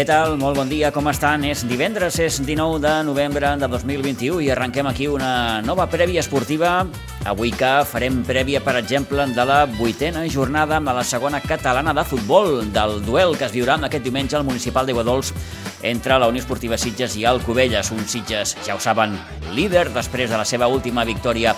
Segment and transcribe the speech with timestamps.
[0.00, 0.38] Què tal?
[0.40, 1.42] Molt bon dia, com estan?
[1.44, 6.86] És divendres, és 19 de novembre de 2021 i arrenquem aquí una nova prèvia esportiva.
[7.28, 12.06] Avui que farem prèvia, per exemple, de la vuitena jornada de la segona catalana de
[12.08, 15.34] futbol, del duel que es viurà aquest diumenge al municipal d'Iguadols
[15.82, 17.90] entre la Unió Esportiva Sitges i el Cubelles.
[17.90, 19.18] Un Sitges, ja ho saben,
[19.54, 21.54] líder després de la seva última victòria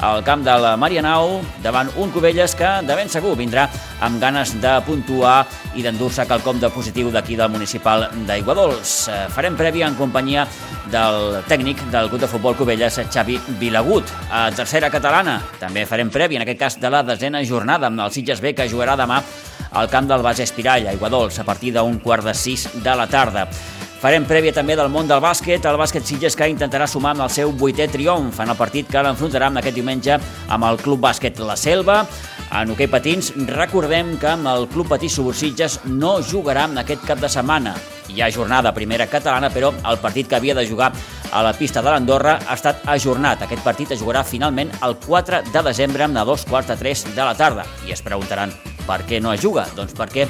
[0.00, 3.66] al camp de la Marianau davant un Cubelles que de ben segur vindrà
[4.04, 5.44] amb ganes de puntuar
[5.78, 8.94] i d'endur-se quelcom de positiu d'aquí del municipal d'Aiguadols.
[9.08, 10.46] Eh, farem prèvia en companyia
[10.90, 14.10] del tècnic del grup de futbol Cubelles, Xavi Vilagut.
[14.30, 18.12] A tercera catalana també farem prèvia, en aquest cas de la desena jornada, amb el
[18.12, 19.22] Sitges B que jugarà demà
[19.74, 23.08] al camp del Bas Espirall, a Iguadols, a partir d'un quart de sis de la
[23.10, 23.48] tarda.
[24.04, 27.30] Farem prèvia també del món del bàsquet, el bàsquet Sitges que intentarà sumar amb el
[27.32, 30.18] seu vuitè triomf en el partit que l'enfrontarà aquest diumenge
[30.52, 32.02] amb el Club Bàsquet La Selva.
[32.52, 37.32] En hoquei patins, recordem que amb el Club Patí Subursitges no jugarà aquest cap de
[37.32, 37.72] setmana.
[38.12, 40.92] Hi ha jornada primera catalana, però el partit que havia de jugar
[41.32, 43.48] a la pista de l'Andorra ha estat ajornat.
[43.48, 47.24] Aquest partit es jugarà finalment el 4 de desembre a dos quarts de 3 de
[47.24, 47.64] la tarda.
[47.88, 48.52] I es preguntaran
[48.86, 49.64] per què no es juga?
[49.74, 50.28] Doncs perquè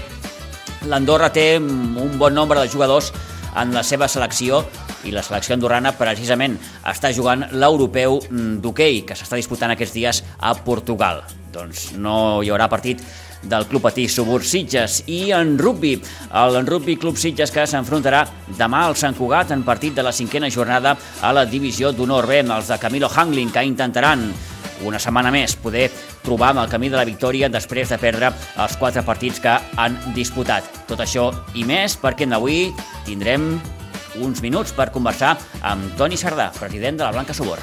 [0.86, 3.10] l'Andorra té un bon nombre de jugadors
[3.60, 4.62] en la seva selecció
[5.04, 6.56] i la selecció andorrana precisament
[6.90, 8.20] està jugant l'europeu
[8.62, 11.22] d'hoquei que s'està disputant aquests dies a Portugal.
[11.54, 13.02] Doncs no hi haurà partit
[13.44, 15.94] del Club Patí Subur Sitges i en rugby,
[16.40, 18.24] el rugby Club Sitges que s'enfrontarà
[18.58, 22.40] demà al Sant Cugat en partit de la cinquena jornada a la divisió d'honor B,
[22.40, 24.30] els de Camilo Hangling que intentaran
[24.82, 25.90] una setmana més poder
[26.24, 29.98] trobar amb el camí de la victòria després de perdre els quatre partits que han
[30.16, 30.66] disputat.
[30.88, 32.72] Tot això i més perquè avui
[33.06, 33.54] tindrem
[34.22, 37.62] uns minuts per conversar amb Toni Sardà, president de la Blanca Sobor.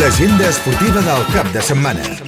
[0.00, 2.21] L'agenda esportiva del cap de setmana.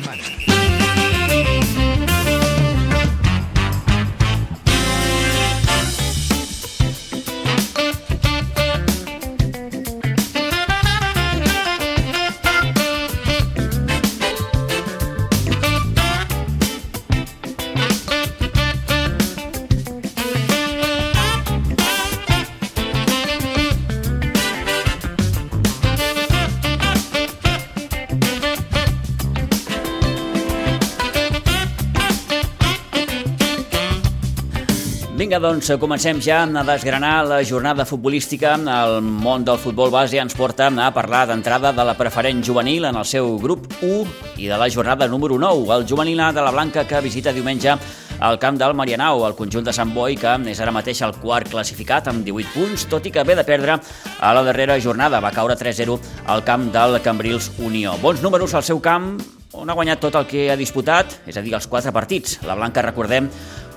[35.44, 38.54] Doncs, comencem ja a desgranar la jornada futbolística.
[38.56, 42.96] El món del futbol base ens porta a parlar d'entrada de la preferent juvenil en
[42.96, 46.50] el seu grup 1 i de la jornada número 9, el juvenil A de la
[46.50, 47.76] Blanca que visita diumenge
[48.20, 51.50] al camp del Marianau, el conjunt de Sant Boi, que és ara mateix el quart
[51.52, 53.76] classificat amb 18 punts, tot i que ve de perdre
[54.20, 55.20] a la darrera jornada.
[55.20, 57.98] Va caure 3-0 al camp del Cambrils Unió.
[58.00, 59.18] Bons números al seu camp,
[59.54, 62.40] on ha guanyat tot el que ha disputat, és a dir, els quatre partits.
[62.46, 63.28] La Blanca, recordem,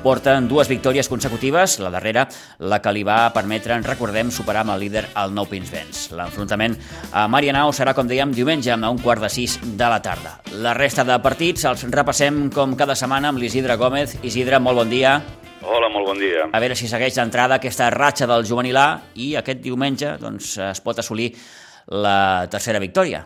[0.07, 2.21] porten dues victòries consecutives, la darrera
[2.63, 6.05] la que li va permetre, recordem, superar amb el líder el Nou Pinsbens.
[6.15, 6.77] L'enfrontament
[7.11, 10.37] a Marianao serà, com dèiem, diumenge a un quart de sis de la tarda.
[10.63, 14.15] La resta de partits els repassem com cada setmana amb l'Isidre Gómez.
[14.23, 15.17] Isidre, molt bon dia.
[15.67, 16.47] Hola, molt bon dia.
[16.55, 18.89] A veure si segueix d'entrada aquesta ratxa del juvenil A
[19.19, 21.33] i aquest diumenge doncs, es pot assolir
[21.91, 23.25] la tercera victòria.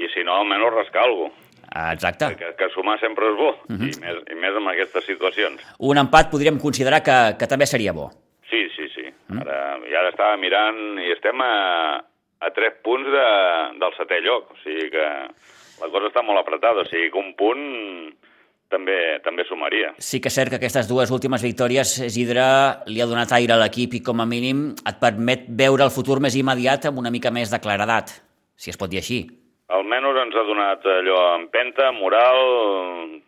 [0.00, 1.43] I si no, almenys rascar alguna.
[1.74, 2.30] Exacte.
[2.38, 3.88] Que, que sumar sempre és bo, uh -huh.
[3.88, 5.60] I, més, i més en aquestes situacions.
[5.78, 8.10] Un empat podríem considerar que, que també seria bo.
[8.50, 9.06] Sí, sí, sí.
[9.28, 9.40] Uh -huh.
[9.40, 12.04] Ara ja estava mirant i estem a,
[12.40, 13.28] a tres punts de,
[13.80, 15.06] del setè lloc, o sigui que
[15.82, 18.14] la cosa està molt apretada, o sigui que un punt
[18.68, 19.94] també també sumaria.
[19.98, 22.44] Sí que és cert que aquestes dues últimes victòries, Isidre,
[22.86, 26.20] li ha donat aire a l'equip i com a mínim et permet veure el futur
[26.20, 28.10] més immediat amb una mica més de claredat,
[28.56, 29.43] si es pot dir així.
[29.72, 32.40] Almenys ens ha donat allò empenta, moral,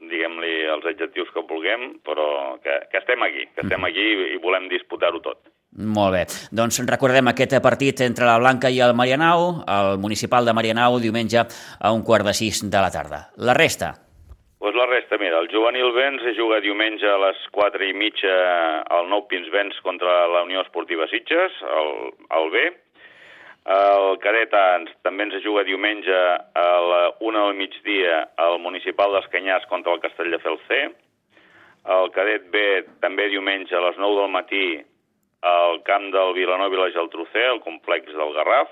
[0.04, 4.04] diguem-li els adjectius que vulguem, però que, que estem aquí, que estem aquí
[4.34, 5.40] i volem disputar-ho tot.
[5.76, 6.24] Molt bé.
[6.52, 11.40] Doncs recordem aquest partit entre la Blanca i el Marianau, el municipal de Marianau, diumenge
[11.40, 13.28] a un quart de sis de la tarda.
[13.36, 13.94] La resta?
[14.60, 18.32] Pues la resta, mira, el juvenil Vents es juga diumenge a les 4 i mitja
[18.92, 21.92] al Nou Pins Vents contra la Unió Esportiva Sitges, el,
[22.40, 22.64] el B,
[23.66, 29.66] el cadet A també ens juga diumenge a la una del migdia al municipal d'Escanyars
[29.66, 30.84] contra el Castelldefels C.
[31.96, 32.60] El cadet B
[33.02, 34.66] també diumenge a les 9 del matí
[35.42, 38.70] al camp del Vilanova i la Geltrú C, al complex del Garraf.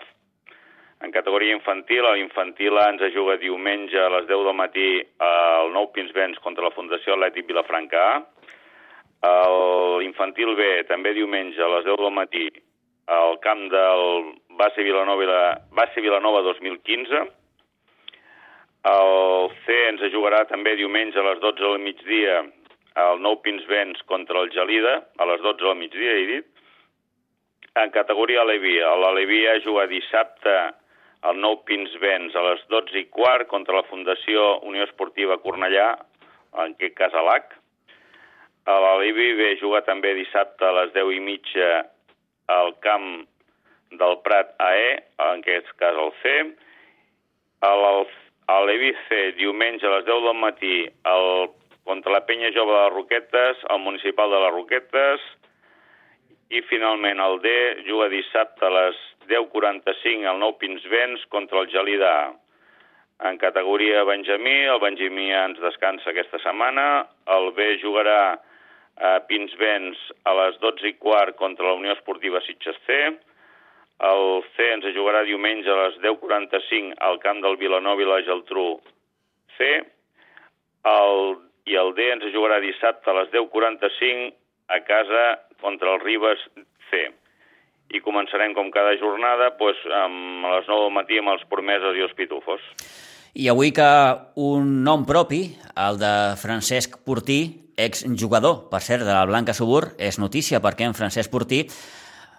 [1.03, 4.89] En categoria infantil, l'infantil ens juga diumenge a les 10 del matí
[5.19, 8.15] al Nou Pinsbens contra la Fundació Atlètic Vilafranca A.
[9.99, 12.47] L'infantil B també diumenge a les 10 del matí
[13.07, 17.23] al camp del Base Vilanova, Base Vilanova 2015.
[18.91, 22.43] El C ens jugarà també diumenge a les 12 del migdia
[22.95, 26.47] el Nou Pinsbens contra el Gelida, a les 12 del migdia, he dit.
[27.75, 30.55] En categoria Alevi, l'Alevi ha jugat dissabte
[31.27, 35.89] el Nou Pinsbens a les 12 i quart contra la Fundació Unió Esportiva Cornellà,
[36.55, 37.57] en aquest cas a l'AC.
[38.71, 41.71] L'Alevi ve jugar també dissabte a les 10 i mitja
[42.55, 43.25] al camp
[44.01, 46.35] del Prat AE, en aquest cas el C.
[47.65, 50.75] A l'Evi C, diumenge a les 10 del matí,
[51.09, 51.49] el,
[51.89, 55.25] contra la penya jove de les Roquetes, el municipal de les Roquetes,
[56.53, 57.51] i finalment el D
[57.89, 58.99] juga dissabte a les
[59.31, 62.33] 10.45 al Nou Pinsbens contra el Gelida A.
[63.25, 68.35] En categoria Benjamí, el Benjamí ens descansa aquesta setmana, el B jugarà
[69.01, 72.99] a Pinsbens a les 12 i quart contra la Unió Esportiva Sitges C,
[74.03, 78.69] el C ens jugarà diumenge a les 10.45 al camp del Vilanova i la Geltrú
[79.57, 79.71] C,
[80.91, 81.37] el,
[81.71, 84.33] i el D ens jugarà dissabte a les 10.45
[84.75, 85.25] a casa
[85.61, 86.43] contra el Ribes
[86.91, 87.07] C
[87.95, 91.97] i començarem com cada jornada doncs, amb a les 9 del matí amb els promeses
[91.97, 92.63] i els pitufos.
[93.35, 93.87] I avui que
[94.39, 95.43] un nom propi,
[95.75, 97.41] el de Francesc Portí,
[97.77, 101.65] exjugador, per cert, de la Blanca Subur, és notícia perquè en Francesc Portí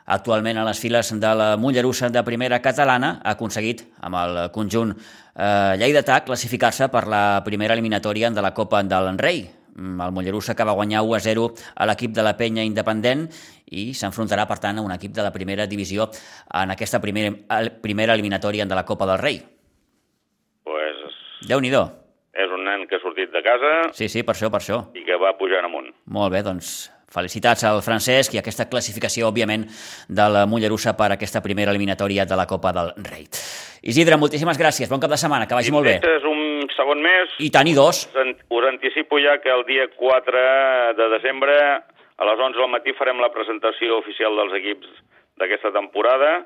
[0.06, 4.94] actualment a les files de la Mollerussa de primera catalana, ha aconseguit, amb el conjunt
[4.94, 9.44] eh, lleidatà, classificar-se per la primera eliminatòria de la Copa del Rei.
[9.76, 13.26] Mm, el Mollerussa que va guanyar 1 a 0 a l'equip de la penya independent
[13.76, 16.10] i s'enfrontarà, per tant, a un equip de la primera divisió
[16.54, 19.42] en aquesta primera, primera eliminatòria de la Copa del Rei.
[20.64, 21.06] Pues...
[21.50, 21.84] Déu-n'hi-do.
[22.36, 23.78] És un nen que ha sortit de casa...
[23.96, 24.84] Sí, sí, per això, per això.
[24.96, 25.92] I que va pujant amunt.
[26.12, 29.66] Molt bé, doncs felicitats al Francesc i aquesta classificació, òbviament,
[30.08, 33.26] de la Mollerussa per aquesta primera eliminatòria de la Copa del Rei.
[33.86, 36.00] Isidre, moltíssimes gràcies, bon cap de setmana, que vagi I molt bé.
[36.02, 37.36] és un segon mes.
[37.40, 38.06] I tant, i dos.
[38.12, 40.46] Us, us anticipo ja que el dia 4
[40.98, 41.56] de desembre
[42.18, 44.88] a les 11 del matí farem la presentació oficial dels equips
[45.38, 46.46] d'aquesta temporada,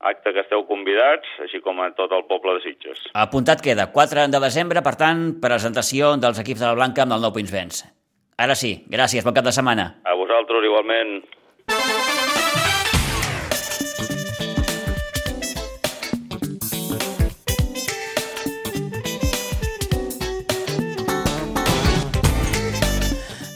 [0.00, 3.04] acte que esteu convidats, així com a tot el poble de Sitges.
[3.16, 7.24] Apuntat queda, 4 de desembre, per tant, presentació dels equips de la Blanca amb el
[7.24, 7.84] Nou Pinsbens.
[8.36, 9.84] Ara sí, gràcies, bon cap de setmana.
[10.04, 11.22] A vosaltres igualment.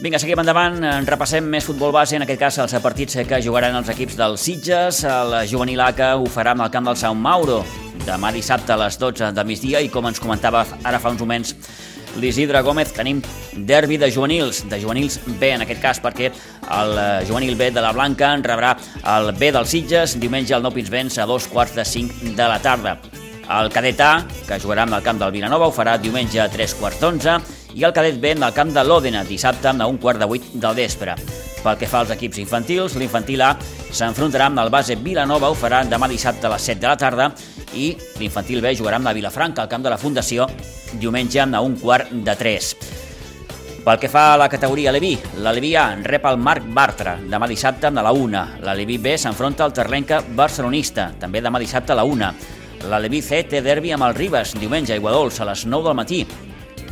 [0.01, 3.77] Vinga, seguim endavant, en repassem més futbol base, en aquest cas els partits que jugaran
[3.77, 7.61] els equips del Sitges, el juvenil ACA ho farà amb el camp del Sant Mauro,
[8.07, 11.53] demà dissabte a les 12 de migdia i com ens comentava ara fa uns moments
[12.19, 13.21] l'Isidre Gómez, tenim
[13.55, 16.93] derbi de juvenils, de juvenils B en aquest cas, perquè el
[17.27, 18.75] juvenil B de la Blanca en rebrà
[19.15, 22.59] el B dels Sitges diumenge al Nou Pinsbens a dos quarts de cinc de la
[22.59, 22.97] tarda.
[23.51, 24.11] El cadet A,
[24.47, 27.39] que jugarà amb el camp del Vilanova, ho farà diumenge a tres quarts d'onze
[27.75, 30.45] i el cadet B en el camp de l'Òdena, dissabte a un quart de vuit
[30.53, 31.15] del vespre.
[31.61, 33.51] Pel que fa als equips infantils, l'infantil A
[33.91, 37.29] s'enfrontarà amb el base Vilanova, ho farà demà dissabte a les 7 de la tarda
[37.77, 40.49] i l'infantil B jugarà amb la Vilafranca, al camp de la Fundació,
[40.93, 42.75] diumenge a un quart de 3.
[43.81, 47.47] Pel que fa a la categoria Leví, la Leví A rep el Marc Bartra demà
[47.49, 48.43] dissabte a la 1.
[48.61, 52.29] La Leví B s'enfronta al Terlenca barcelonista, també demà dissabte a la 1.
[52.89, 55.97] La Leví C té derbi amb el Ribes, diumenge a Iguadols a les 9 del
[55.97, 56.25] matí.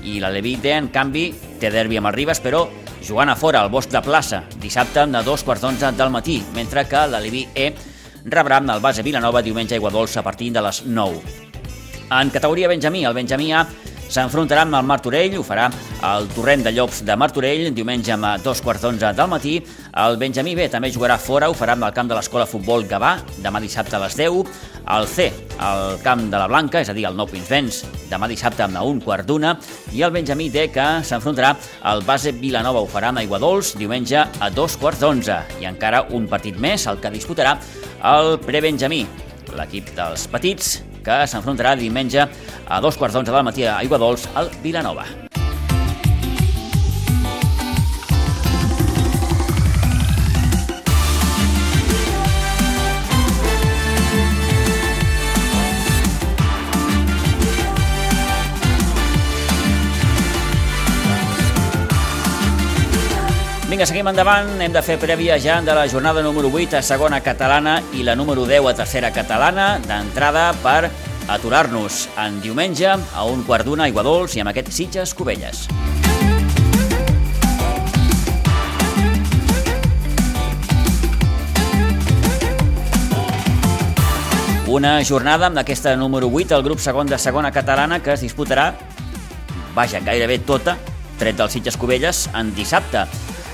[0.03, 1.29] I la Leví D, en canvi,
[1.59, 2.65] té derbi amb el Ribes, però
[3.05, 6.85] jugant a fora al Bosc de Plaça, dissabte a dos quarts d'onze del matí, mentre
[6.87, 7.73] que la Leví E
[8.25, 11.21] rebrà el base Vilanova diumenge a Iguadols a partir de les 9.
[12.11, 13.67] En categoria Benjamí, el Benjamí A
[14.09, 15.67] s'enfrontarà amb el Martorell, ho farà
[16.09, 19.59] el Torrent de Llops de Martorell, diumenge a dos quarts d'onze del matí.
[20.01, 23.19] El Benjamí B també jugarà fora, ho farà amb el camp de l'Escola Futbol Gavà,
[23.43, 24.49] demà dissabte a les 10.
[24.89, 25.29] El C,
[25.61, 28.99] el camp de la Blanca, és a dir, el Nou Pinsbens, demà dissabte a un
[28.99, 29.55] quart d'una.
[29.93, 34.49] I el Benjamí D, que s'enfrontarà al base Vilanova, ho farà amb Aiguadols, diumenge a
[34.49, 35.37] dos quarts d'onze.
[35.61, 37.59] I encara un partit més, el que disputarà
[38.17, 39.05] el Prebenjamí,
[39.53, 42.27] l'equip dels petits, que s'enfrontarà diumenge
[42.69, 45.28] a dos quarts d'onze del matí a Aiguadols al Vilanova.
[63.79, 64.49] Vinga, seguim endavant.
[64.59, 68.11] Hem de fer prèvia ja de la jornada número 8 a segona catalana i la
[68.11, 70.89] número 10 a tercera catalana, d'entrada per
[71.31, 75.69] aturar-nos en diumenge a un quart d'una a Iguadols i amb aquest Sitges Cubelles.
[84.67, 88.73] Una jornada amb aquesta número 8 el grup segon de segona catalana que es disputarà,
[89.71, 90.75] vaja, gairebé tota,
[91.15, 93.07] tret del Sitges Cubelles, en dissabte.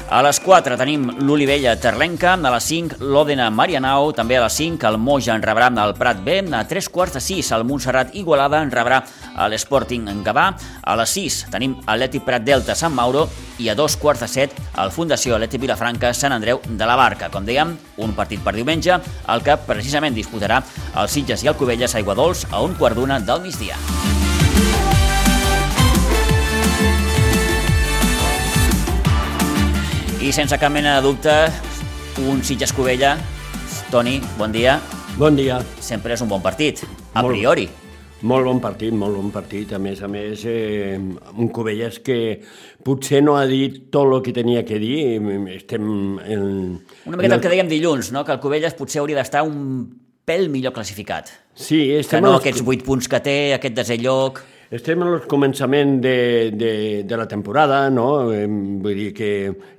[0.06, 4.86] A les 4 tenim l'Olivella Terlenca, a les 5 l'Òdena Marianao, també a les 5
[4.86, 8.62] el Moja en rebrà el Prat B, a 3 quarts de 6 el Montserrat Igualada
[8.62, 9.02] en rebrà
[9.50, 10.52] l'Sporting en Gavà,
[10.84, 13.26] a les 6 tenim Atleti Prat Delta Sant Mauro
[13.58, 17.32] i a 2 quarts de 7 el Fundació Atleti Vilafranca Sant Andreu de la Barca.
[17.34, 20.62] Com dèiem, un partit per diumenge, el que precisament disputarà
[20.94, 23.82] el Sitges i el Cubelles Aigua Dols a un quart d'una del migdia.
[30.26, 31.34] I sense cap mena de dubte,
[32.26, 33.16] un Sitges Covella.
[33.92, 34.80] Toni, bon dia.
[35.20, 35.60] Bon dia.
[35.80, 36.82] Sempre és un bon partit,
[37.14, 37.36] a Molt.
[37.36, 37.68] priori.
[38.26, 39.74] Molt bon partit, molt bon partit.
[39.74, 42.42] A més a més, eh, un Covelles que
[42.84, 45.20] potser no ha dit tot el que tenia que dir.
[45.54, 46.82] Estem en...
[47.06, 48.26] Una miqueta el que dèiem dilluns, no?
[48.26, 49.86] que el Covelles potser hauria d'estar un
[50.26, 51.30] pèl millor classificat.
[51.54, 54.42] Sí, Que estem, no en els- aquests 8 punts que té, aquest desè lloc...
[54.76, 56.72] estem en el començament de, de,
[57.08, 58.08] de la temporada, no?
[58.28, 59.30] Vull dir que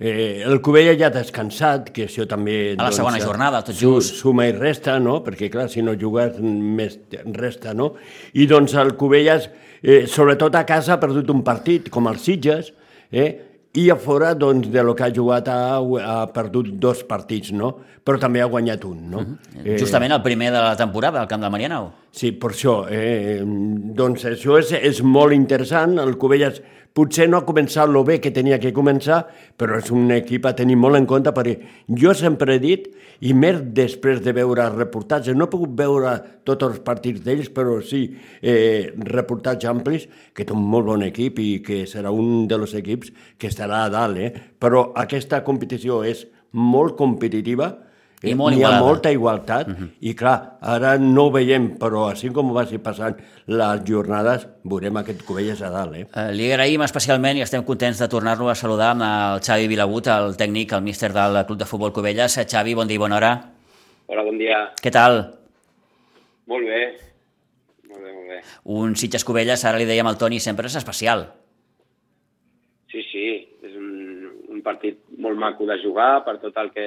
[0.01, 2.75] eh, el Covelles ja ha descansat, que això també...
[2.75, 4.17] A la segona jornada, tot just.
[4.21, 5.21] Suma i resta, no?
[5.27, 6.99] Perquè, clar, si no jugues, més
[7.37, 7.93] resta, no?
[8.35, 9.51] I, doncs, el Covelles,
[9.83, 12.73] eh, sobretot a casa, ha perdut un partit, com el Sitges,
[13.13, 13.29] eh?
[13.77, 17.75] I a fora, doncs, de lo que ha jugat ha, ha perdut dos partits, no?
[18.07, 19.25] Però també ha guanyat un, no?
[19.61, 19.77] Eh...
[19.81, 21.91] Justament el primer de la temporada, al camp del Marianao.
[22.17, 22.79] Sí, per això.
[22.89, 25.99] Eh, doncs això és, és molt interessant.
[26.01, 26.63] El Covelles
[26.97, 29.27] potser no ha començat el bé que tenia que començar,
[29.61, 31.57] però és un equip a tenir molt en compte perquè
[32.01, 32.87] jo sempre he dit,
[33.21, 36.15] i més després de veure reportatges, no he pogut veure
[36.49, 38.03] tots els partits d'ells, però sí
[38.41, 43.13] eh, reportatges amplis, que té un molt bon equip i que serà un dels equips
[43.39, 44.21] que estarà a dalt.
[44.21, 44.33] Eh?
[44.61, 46.27] Però aquesta competició és
[46.57, 47.75] molt competitiva,
[48.25, 49.69] I molt N'hi ha molta igualtat
[50.01, 53.19] i clar, ara no ho veiem, però així com vagi passant
[53.53, 56.07] les jornades, veurem aquest Covelles a dalt, eh?
[56.09, 60.09] Eh, li agraïm especialment i estem contents de tornar-lo a saludar amb el Xavi Vilagut,
[60.09, 62.39] el tècnic, el míster del Club de Futbol Covelles.
[62.41, 63.33] Eh, Xavi, bon dia i bona hora.
[64.07, 64.63] Hola, bon dia.
[64.81, 65.21] Què tal?
[66.49, 66.83] Molt bé.
[67.91, 68.43] Molt bé, molt bé.
[68.73, 71.29] Un Sitges Covelles, ara li dèiem al Toni, sempre és especial.
[72.91, 73.27] Sí, sí,
[73.67, 76.87] és un, un partit molt maco de jugar per tot el que,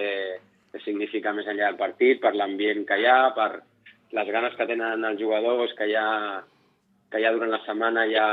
[0.71, 3.49] que significa més enllà del partit, per l'ambient que hi ha, per
[4.15, 6.05] les ganes que tenen els jugadors, que ja,
[7.09, 8.25] que ja durant la setmana ja,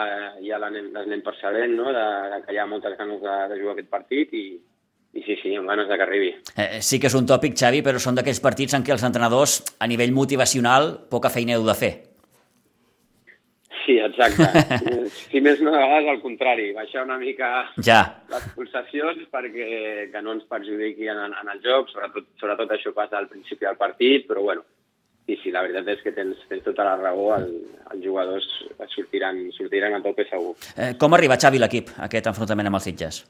[0.45, 1.93] ja les anem percebent, no?
[1.93, 4.47] de, de que hi ha moltes ganes de, de jugar aquest partit i,
[5.17, 6.35] i sí, sí, amb ganes de que arribi.
[6.57, 9.63] Eh, sí que és un tòpic, Xavi, però són d'aquells partits en què els entrenadors,
[9.81, 11.93] a nivell motivacional, poca feina heu de fer.
[13.87, 14.47] Sí, exacte.
[15.31, 17.51] si més no, a vegades al contrari, baixar una mica
[17.87, 18.01] Ja.
[18.33, 23.21] les pulsacions perquè que no ens perjudiqui en, en el joc, sobretot, sobretot això passa
[23.21, 24.65] al principi del partit, però bueno,
[25.29, 27.53] sí, sí, la veritat és que tens, tens tota la raó, el,
[27.93, 28.49] els jugadors
[28.97, 30.57] sortiran, sortiran a tope segur.
[30.75, 33.23] Eh, com arriba, Xavi, l'equip, aquest enfrontament amb els Sitges?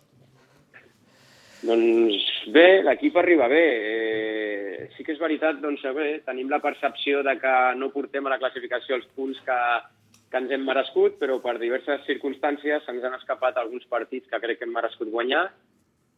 [1.67, 3.65] Doncs bé, l'equip arriba bé.
[3.67, 8.35] Eh, sí que és veritat, doncs bé, tenim la percepció de que no portem a
[8.35, 9.61] la classificació els punts que,
[10.31, 14.59] que ens hem merescut, però per diverses circumstàncies se'ns han escapat alguns partits que crec
[14.61, 15.45] que hem merescut guanyar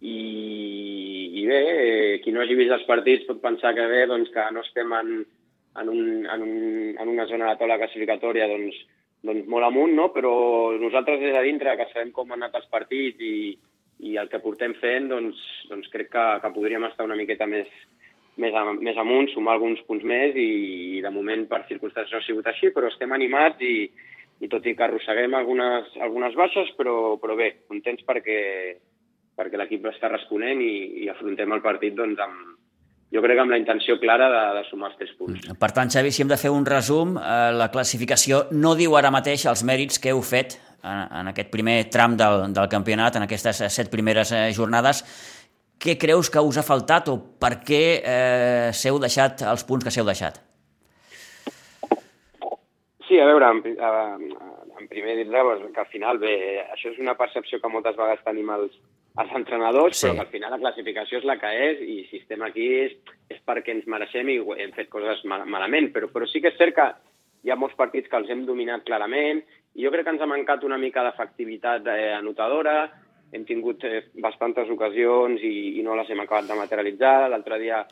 [0.01, 0.19] i,
[1.43, 4.47] i bé, eh, qui no hagi vist els partits pot pensar que bé, doncs que
[4.55, 5.11] no estem en,
[5.83, 8.79] en, un, en, un, en una zona de la taula classificatòria doncs,
[9.29, 10.09] doncs molt amunt, no?
[10.15, 10.33] però
[10.81, 13.53] nosaltres des de dintre, que sabem com han anat els partits i,
[14.09, 17.69] i el que portem fent, doncs, doncs crec que, que podríem estar una miqueta més,
[18.43, 20.51] més, a, més amunt, sumar alguns punts més i,
[20.99, 23.89] i de moment per circumstàncies no ha sigut així, però estem animats i,
[24.41, 28.39] i tot i que arrosseguem algunes, algunes baixes, però, però bé, contents perquè,
[29.39, 32.55] perquè l'equip està responent i, i afrontem el partit doncs, amb,
[33.15, 35.51] jo crec que amb la intenció clara de, de sumar els tres punts.
[35.59, 39.13] Per tant, Xavi, si hem de fer un resum, eh, la classificació no diu ara
[39.15, 43.27] mateix els mèrits que heu fet en, en aquest primer tram del, del campionat, en
[43.27, 45.03] aquestes set primeres eh, jornades.
[45.79, 49.93] Què creus que us ha faltat o per què eh, s'heu deixat els punts que
[49.95, 50.41] s'heu deixat?
[53.09, 54.25] Sí, a veure, en,
[54.81, 56.35] en primer dir doncs, que al final, bé,
[56.75, 58.75] això és una percepció que moltes vegades tenim els,
[59.23, 60.07] els entrenadors, Sí.
[60.09, 62.99] però que al final la classificació és la que és i si estem aquí és,
[63.31, 66.59] és perquè ens mereixem i hem fet coses mal, malament, però, però sí que és
[66.61, 66.89] cert que
[67.45, 69.41] hi ha molts partits que els hem dominat clarament
[69.75, 72.91] i jo crec que ens ha mancat una mica d'efectivitat eh, anotadora,
[73.33, 77.29] hem tingut eh, bastantes ocasions i, i no les hem acabat de materialitzar.
[77.29, 77.83] L'altre dia,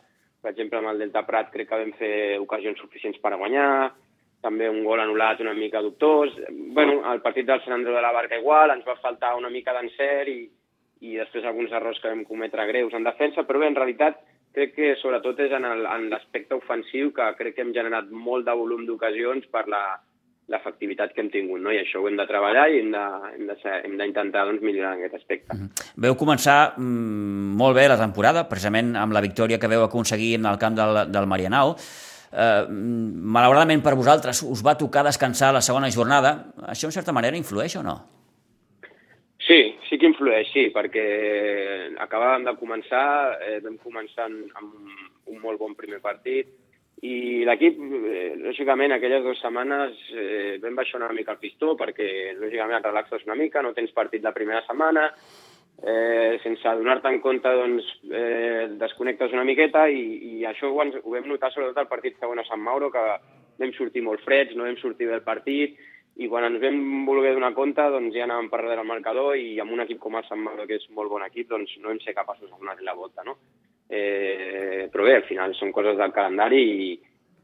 [0.43, 3.93] per exemple, amb el Delta Prat crec que vam fer ocasions suficients per guanyar,
[4.45, 6.33] també un gol anul·lat una mica dubtós.
[6.76, 9.73] bueno, el partit del Sant Andreu de la Barca igual, ens va faltar una mica
[9.73, 10.49] d'encert i,
[11.00, 14.21] i després alguns errors que vam cometre greus en defensa, però bé, en realitat
[14.57, 15.66] crec que sobretot és en
[16.09, 19.83] l'aspecte ofensiu que crec que hem generat molt de volum d'ocasions per la,
[20.52, 21.72] l'efectivitat que hem tingut, no?
[21.74, 25.54] i això ho hem de treballar i hem d'intentar doncs, millorar en aquest aspecte.
[25.54, 25.92] Mm -hmm.
[25.96, 30.46] Veu començar mm, molt bé la temporada, precisament amb la victòria que veu aconseguir en
[30.46, 31.76] el camp del, del Marianao.
[32.32, 36.52] Eh, malauradament per vosaltres us va tocar descansar la segona jornada.
[36.68, 37.96] Això, en certa manera, influeix o no?
[39.46, 44.72] Sí, sí que influeix, sí, perquè acabàvem de començar, eh, vam començar amb
[45.26, 46.46] un molt bon primer partit,
[47.04, 47.76] i l'equip,
[48.08, 52.88] eh, lògicament, aquelles dues setmanes eh, vam baixar una mica el pistó perquè, lògicament, et
[52.88, 55.10] relaxes una mica, no tens partit la primera setmana,
[55.82, 60.96] eh, sense donar-te en compte, doncs, eh, desconnectes una miqueta i, i això ho, ens,
[61.02, 63.04] ho vam notar sobretot al partit següent a Sant Mauro, que
[63.60, 65.76] vam sortir molt freds, no vam sortir del partit,
[66.16, 69.58] i quan ens vam voler donar compte, doncs ja anàvem per darrere el marcador i
[69.60, 72.00] amb un equip com el Sant Mauro, que és molt bon equip, doncs no vam
[72.00, 73.36] ser capaços de donar la volta, no?
[73.88, 76.88] Eh, però bé, al final són coses del calendari i,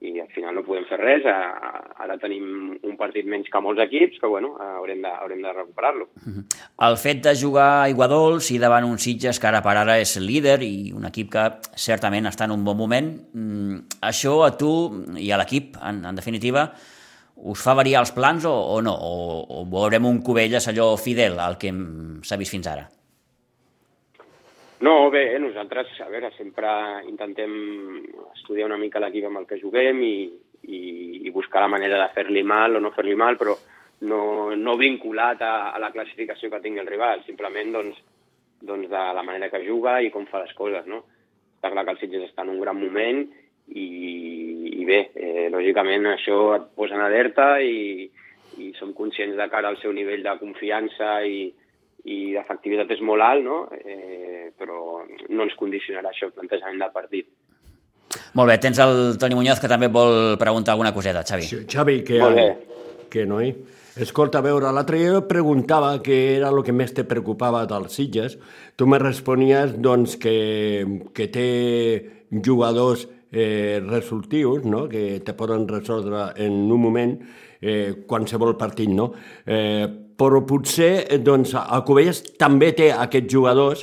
[0.02, 1.26] i al final no podem fer res.
[1.26, 6.08] Ara tenim un partit menys que molts equips, que bueno, haurem de, haurem de recuperar-lo.
[6.88, 10.16] El fet de jugar a Iguadols i davant un Sitges que ara per ara és
[10.18, 11.46] líder i un equip que
[11.78, 14.72] certament està en un bon moment, mm, això a tu
[15.18, 16.66] i a l'equip, en, en definitiva,
[17.42, 18.92] us fa variar els plans o, o no?
[18.94, 21.72] O, o veurem un Cubelles allò fidel al que
[22.26, 22.88] s'ha vist fins ara?
[24.82, 26.68] No, bé, nosaltres, a veure, sempre
[27.06, 27.52] intentem
[28.32, 30.16] estudiar una mica l'equip amb el que juguem i,
[30.66, 30.80] i,
[31.28, 33.54] i buscar la manera de fer-li mal o no fer-li mal, però
[34.10, 34.22] no,
[34.58, 38.02] no vinculat a, a la classificació que tingui el rival, simplement doncs,
[38.58, 41.04] doncs de la manera que juga i com fa les coses, no?
[41.60, 43.22] Està clar que el Sitges està en un gran moment
[43.70, 43.86] i,
[44.82, 48.10] i bé, eh, lògicament això et posa en alerta i,
[48.58, 51.52] i som conscients de cara al seu nivell de confiança i,
[52.04, 53.58] i l'efectivitat és molt alt, no?
[53.78, 57.28] eh, però no ens condicionarà això el plantejament del partit.
[58.36, 61.46] Molt bé, tens el Toni Muñoz que també vol preguntar alguna coseta, Xavi.
[61.48, 62.50] Sí, Xavi, que, Molt bé.
[63.12, 63.54] que no hi...
[63.92, 68.38] Escolta, a veure, l'altre dia preguntava què era el que més te preocupava dels Sitges.
[68.80, 70.32] Tu me responies doncs, que,
[71.12, 71.48] que té
[72.32, 74.86] jugadors eh, resultius, no?
[74.88, 77.12] que te poden resoldre en un moment
[77.60, 79.10] eh, qualsevol partit, no?
[79.44, 79.84] Eh,
[80.22, 83.82] però potser doncs, el Covelles també té aquests jugadors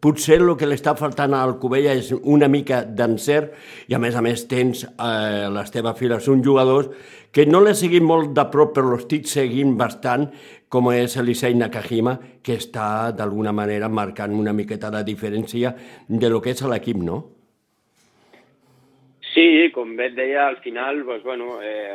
[0.00, 4.16] potser el que li està faltant al Covella és una mica d'encert i a més
[4.16, 6.88] a més tens eh, les teves files un jugadors
[7.32, 10.28] que no l'he seguit molt de prop però l'estic seguint bastant
[10.72, 15.74] com és Elisei Nakajima que està d'alguna manera marcant una miqueta la diferència
[16.08, 17.39] de lo que és l'equip, no?
[19.30, 21.94] Sí, com bé et deia, al final, doncs, bueno, eh,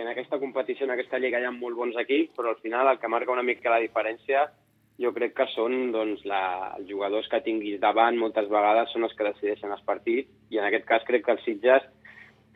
[0.00, 2.98] en aquesta competició, en aquesta lliga hi ha molt bons equips, però al final el
[2.98, 4.46] que marca una mica la diferència
[5.00, 6.42] jo crec que són doncs, la,
[6.78, 10.66] els jugadors que tinguis davant moltes vegades són els que decideixen els partits i en
[10.68, 11.86] aquest cas crec que el Sitges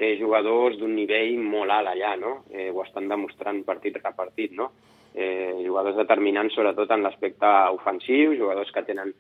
[0.00, 2.34] té jugadors d'un nivell molt alt allà, no?
[2.50, 4.72] Eh, ho estan demostrant partit a partit, no?
[5.14, 9.14] Eh, jugadors determinants sobretot en l'aspecte ofensiu, jugadors que tenen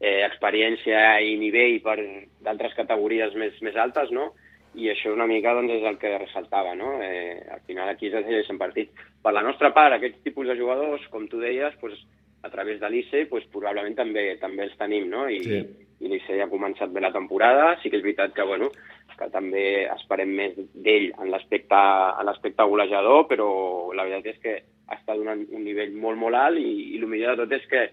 [0.00, 1.98] eh, experiència i nivell per
[2.42, 4.32] d'altres categories més, més altes, no?
[4.74, 6.96] I això una mica doncs, és el que ressaltava, no?
[7.02, 9.06] Eh, al final aquí es decideixen partits.
[9.22, 12.02] Per la nostra part, aquests tipus de jugadors, com tu deies, doncs,
[12.44, 15.24] a través de l'ICE pues, probablement també també els tenim, no?
[15.32, 15.62] I, sí.
[16.04, 18.68] i l'ICE ja ha començat bé la temporada, sí que és veritat que, bueno,
[19.16, 23.48] que també esperem més d'ell en l'aspecte golejador, però
[23.96, 24.56] la veritat és que
[24.92, 27.86] està donant un nivell molt, molt alt i, i el millor de tot és que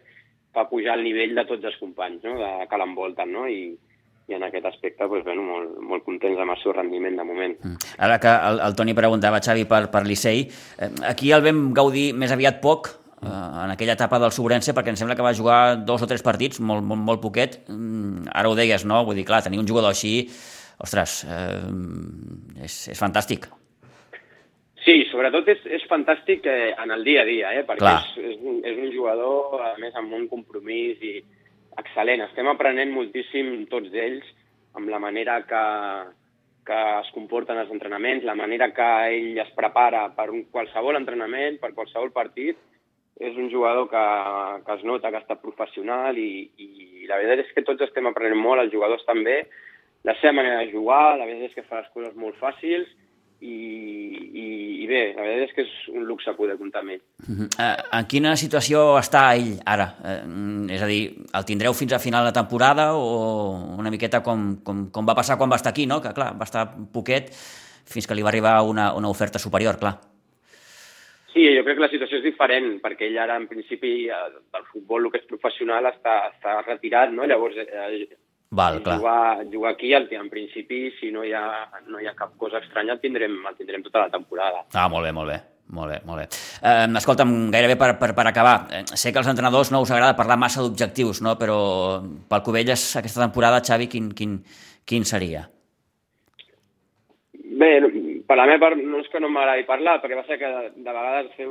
[0.51, 2.35] fa pujar el nivell de tots els companys no?
[2.41, 3.45] de, que l'envolten, no?
[3.47, 3.71] I,
[4.31, 7.57] i en aquest aspecte doncs, bueno, molt, molt contents amb el seu rendiment de moment.
[7.59, 7.91] Mm.
[8.07, 10.47] Ara que el, el Toni preguntava, Xavi, per, per Licei,
[10.79, 14.93] eh, aquí el vam gaudir més aviat poc, eh, en aquella etapa del Sobrense, perquè
[14.93, 17.61] em sembla que va jugar dos o tres partits, molt, molt, molt poquet.
[17.67, 19.03] Mm, ara ho deies, no?
[19.07, 20.15] Vull dir, clar, tenir un jugador així,
[20.81, 23.49] ostres, eh, és, és fantàstic.
[24.81, 28.39] Sí, sobretot és, és fantàstic eh, en el dia a dia, eh, perquè és, és,
[28.41, 31.19] un, és un jugador, a més, amb un compromís i
[31.81, 32.23] excel·lent.
[32.27, 34.27] Estem aprenent moltíssim tots ells
[34.79, 35.63] amb la manera que,
[36.67, 41.59] que es comporten els entrenaments, la manera que ell es prepara per un qualsevol entrenament,
[41.61, 42.59] per qualsevol partit.
[43.21, 44.05] És un jugador que,
[44.65, 48.39] que es nota que està professional i, i la veritat és que tots estem aprenent
[48.39, 49.43] molt, els jugadors també,
[50.07, 52.89] la seva manera de jugar, la veritat és que fa les coses molt fàcils
[53.41, 53.55] i,
[54.37, 54.45] i,
[54.83, 57.01] i bé, la veritat és que és un luxe poder comptar amb ell.
[57.25, 57.47] Uh -huh.
[57.57, 59.87] uh, en quina situació està ell ara?
[59.99, 61.01] Uh, és a dir,
[61.33, 65.37] el tindreu fins a final de temporada o una miqueta com, com, com va passar
[65.37, 66.01] quan va estar aquí, no?
[66.01, 67.33] que clar, va estar poquet
[67.85, 69.99] fins que li va arribar una, una oferta superior, clar.
[71.33, 75.05] Sí, jo crec que la situació és diferent, perquè ell ara, en principi, del futbol,
[75.05, 77.23] el que és professional, està, està retirat, no?
[77.23, 78.17] Llavors, eh,
[78.51, 78.97] Val, clar.
[78.99, 82.59] Jugar, jugar aquí, el, en principi, si no hi, ha, no hi ha cap cosa
[82.59, 84.65] estranya, el tindrem, el tindrem tota la temporada.
[84.75, 85.39] Ah, molt bé, molt bé.
[85.71, 86.25] Molt bé, molt bé.
[86.67, 90.17] Eh, escolta'm, gairebé per, per, per acabar, eh, sé que als entrenadors no us agrada
[90.17, 91.37] parlar massa d'objectius, no?
[91.39, 91.55] però
[92.27, 94.33] pel Covelles aquesta temporada, Xavi, quin, quin,
[94.83, 95.45] quin seria?
[97.61, 97.69] Bé,
[98.27, 100.65] per la meva part no és que no m'agradi parlar, perquè va ser que de,
[100.75, 101.47] de vegades fer,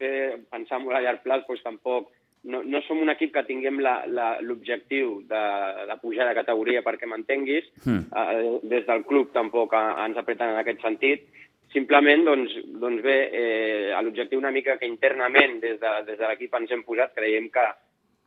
[0.00, 0.14] fer
[0.48, 2.08] pensar molt a llarg plat doncs tampoc
[2.44, 5.42] no, no som un equip que tinguem l'objectiu de,
[5.90, 7.68] de pujar de categoria perquè m'entenguis.
[7.84, 8.06] Mm.
[8.08, 11.28] Eh, des del club tampoc ens apreten en aquest sentit.
[11.70, 16.56] Simplement, doncs, doncs bé, eh, l'objectiu una mica que internament des de, des de l'equip
[16.58, 17.66] ens hem posat, creiem que,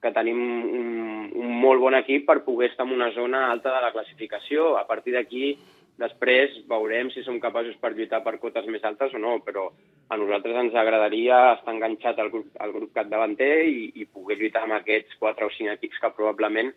[0.04, 0.94] que tenim un,
[1.34, 4.78] un molt bon equip per poder estar en una zona alta de la classificació.
[4.80, 5.58] A partir d'aquí
[6.02, 9.68] Després veurem si som capaços per lluitar per cotes més altes o no, però
[10.10, 14.66] a nosaltres ens agradaria estar enganxat al grup, al grup capdavanter i, i poder lluitar
[14.66, 16.74] amb aquests quatre o cinc equips que probablement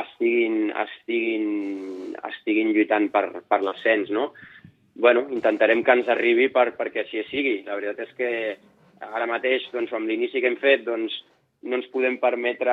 [0.00, 4.30] estiguin, estiguin, estiguin lluitant per, per l'ascens, no?
[5.00, 7.60] bueno, intentarem que ens arribi per, perquè així sigui.
[7.66, 8.30] La veritat és que
[9.00, 11.14] ara mateix, doncs, amb l'inici que hem fet, doncs,
[11.62, 12.72] no ens podem permetre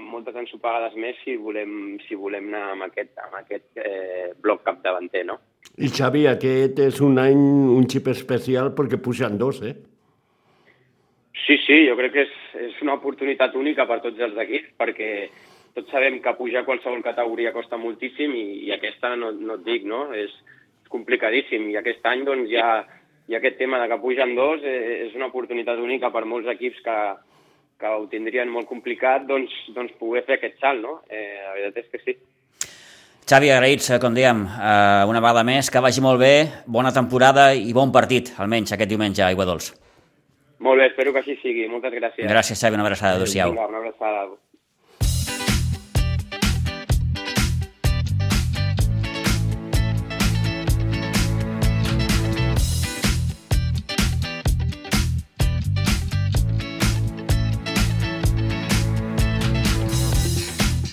[0.00, 5.26] moltes ensopegades més si volem, si volem anar amb aquest, amb aquest eh, bloc capdavanter,
[5.28, 5.38] no?
[5.76, 7.42] I Xavi, aquest és un any,
[7.76, 9.74] un xip especial perquè pugen dos, eh?
[11.42, 12.32] Sí, sí, jo crec que és,
[12.70, 15.10] és una oportunitat única per tots els equips, perquè
[15.76, 19.84] tots sabem que pujar qualsevol categoria costa moltíssim i, i aquesta no, no et dic,
[19.88, 20.06] no?
[20.16, 20.32] És,
[20.80, 22.72] és complicadíssim i aquest any doncs, hi ha
[23.36, 26.96] aquest tema de que pugen dos, eh, és una oportunitat única per molts equips que,
[27.82, 31.00] que ho tindrien molt complicat, doncs, doncs poder fer aquest salt, no?
[31.10, 32.14] Eh, la veritat és que sí.
[33.26, 36.34] Xavi, agraïts, eh, com dèiem, eh, una vegada més, que vagi molt bé,
[36.66, 39.72] bona temporada i bon partit, almenys aquest diumenge a Aigua Dols.
[40.62, 41.66] Molt bé, espero que així sigui.
[41.66, 42.28] Moltes gràcies.
[42.30, 43.18] Gràcies, Xavi, una abraçada.
[43.18, 43.50] Adéu-siau.
[43.50, 44.28] Una abraçada.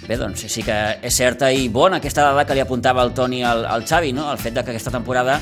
[0.10, 3.44] Bé, doncs sí que és certa i bona aquesta dada que li apuntava el Toni
[3.46, 4.32] al, al Xavi, no?
[4.32, 5.36] el fet de que aquesta temporada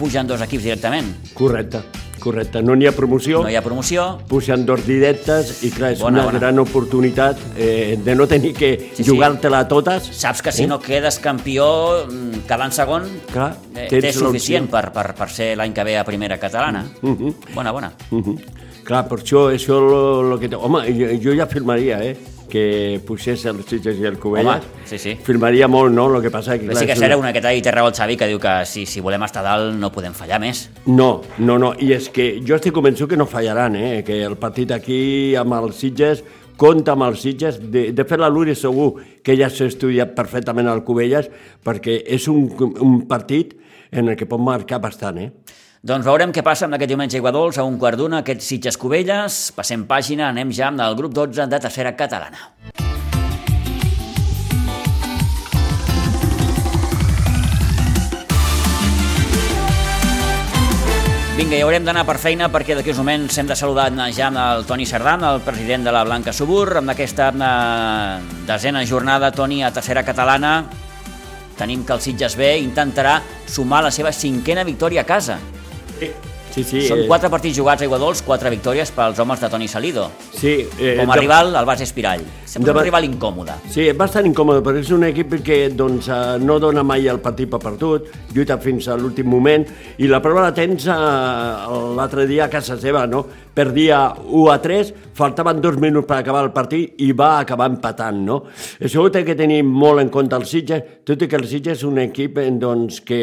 [0.00, 1.12] pugen dos equips directament.
[1.38, 1.84] Correcte,
[2.18, 2.64] correcte.
[2.66, 3.44] No n'hi ha promoció.
[3.46, 4.08] No hi ha promoció.
[4.26, 6.42] Pugen dos directes i clar, és bona, una bona.
[6.42, 10.10] gran oportunitat eh, de no tenir que sí, jugar-te-la totes.
[10.18, 10.70] Saps que si eh?
[10.74, 11.70] no quedes campió
[12.10, 16.04] mm, quedant segon, clar, eh, té suficient per, per, per ser l'any que ve a
[16.04, 16.82] primera catalana.
[17.02, 17.14] Mhm.
[17.14, 17.54] -huh.
[17.54, 17.92] Bona, bona.
[18.10, 18.22] Mhm.
[18.24, 18.64] -huh.
[18.82, 20.50] Clar, per això, això lo, lo que...
[20.54, 22.16] Home, jo, jo ja firmaria, eh?
[22.50, 25.14] Que pugés el Sitges i el Covelles, Home, sí, sí.
[25.26, 26.56] firmaria molt, no?, el que passa...
[26.58, 28.54] Que, clar, sí que serà una que i té raó el Xavi, que diu que
[28.68, 30.66] si, si volem estar dalt no podem fallar més.
[30.86, 34.38] No, no, no, i és que jo estic convençut que no fallaran, eh?, que el
[34.40, 36.24] partit aquí amb els Sitges
[36.56, 37.60] compta amb els Sitges.
[37.60, 41.28] De, de fet, la Luri segur que ja s'ha estudiat perfectament al Covelles,
[41.64, 42.48] perquè és un,
[42.80, 43.54] un partit
[43.92, 45.30] en el que pot marcar bastant, eh?
[45.86, 49.34] Doncs veurem què passa amb aquest diumenge Iguadols a un quart d'una, aquests Sitges Covelles.
[49.54, 52.48] Passem pàgina, anem ja amb el grup 12 de tercera catalana.
[61.36, 64.66] Vinga, i haurem d'anar per feina perquè d'aquí uns moments hem de saludar ja el
[64.66, 69.70] Toni Sardán, el president de la Blanca Subur, amb aquesta eh, desena jornada, Toni, a
[69.70, 70.64] tercera catalana.
[71.56, 75.38] Tenim que el Sitges B intentarà sumar la seva cinquena victòria a casa.
[76.56, 76.80] Sí, sí.
[76.88, 77.04] Són eh...
[77.04, 80.06] quatre partits jugats a Iguadols, quatre victòries pels homes de Toni Salido.
[80.32, 80.54] Sí.
[80.80, 81.20] Eh, Com a de...
[81.20, 82.22] rival, el Bas Espirall.
[82.48, 82.78] Sempre de...
[82.78, 83.58] un rival incòmode.
[83.68, 87.20] Sí, és bastant incòmode, però és un equip que doncs, eh, no dona mai el
[87.20, 89.66] partit per perdut, lluita fins a l'últim moment,
[90.00, 90.94] i la prova la tens eh,
[91.98, 93.20] l'altre dia a casa seva, no?
[93.56, 98.22] Perdia 1 a 3, faltaven dos minuts per acabar el partit i va acabar empatant,
[98.30, 98.38] no?
[98.80, 101.82] Això ho té que tenir molt en compte el Sitges, tot i que el Sitges
[101.82, 103.20] és un equip doncs, que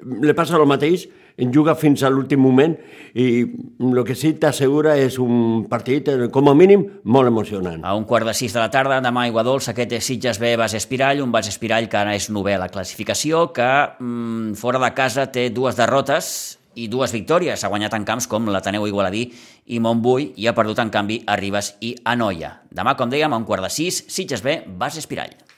[0.00, 1.04] li passa el mateix,
[1.36, 2.76] en juga fins a l'últim moment
[3.14, 7.84] i el que sí t'assegura és un partit, eh, com a mínim, molt emocionant.
[7.84, 10.56] A un quart de sis de la tarda, demà a Iguadols, aquest és Sitges B,
[10.56, 14.78] Bas Espirall, un Bas Espirall que ara és novè a la classificació, que mm, fora
[14.78, 17.62] de casa té dues derrotes i dues victòries.
[17.62, 19.28] Ha guanyat en camps com l'Ateneu Igualadí
[19.66, 22.60] i Montbui i ha perdut en canvi a Ribes i a Noia.
[22.70, 25.53] Demà, com dèiem, a un quart de sis, Sitges B, Bas Espirall.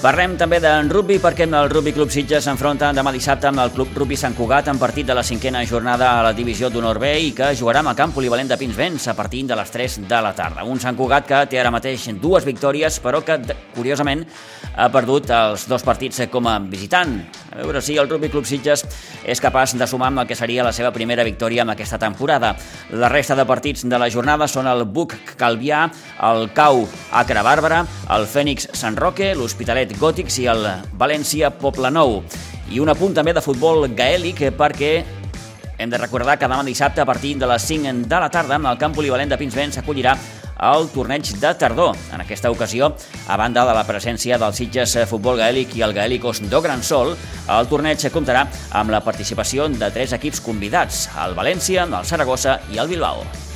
[0.00, 3.90] Parlem també d'en rugby perquè el Rugby Club Sitges s'enfronta demà dissabte amb el Club
[3.98, 7.34] Rugby Sant Cugat en partit de la cinquena jornada a la divisió d'honor B i
[7.36, 10.32] que jugarà amb el camp polivalent de Pinsbens a partir de les 3 de la
[10.32, 10.64] tarda.
[10.64, 13.36] Un Sant Cugat que té ara mateix dues victòries però que,
[13.74, 14.24] curiosament,
[14.72, 17.18] ha perdut els dos partits com a visitant.
[17.52, 18.86] A veure si el Rugby Club Sitges
[19.28, 22.54] és capaç de sumar amb el que seria la seva primera victòria en aquesta temporada.
[22.96, 25.84] La resta de partits de la jornada són el Buc Calvià,
[26.30, 27.84] el Cau Acre Bàrbara,
[28.16, 30.66] el Fènix Sant Roque, l'Hospitalet Gòtics i el
[30.98, 32.20] València Poblenou.
[32.70, 34.92] I un apunt també de futbol gaèlic perquè
[35.80, 38.78] hem de recordar que demà dissabte a partir de les 5 de la tarda el
[38.78, 40.16] camp polivalent de Pinsbens s'acollirà
[40.60, 41.96] el torneig de tardor.
[42.12, 42.94] En aquesta ocasió,
[43.26, 47.16] a banda de la presència del Sitges Futbol Gaèlic i el Gaèlicos do Gran Sol,
[47.48, 52.78] el torneig comptarà amb la participació de tres equips convidats, el València, el Saragossa i
[52.78, 53.49] el Bilbao.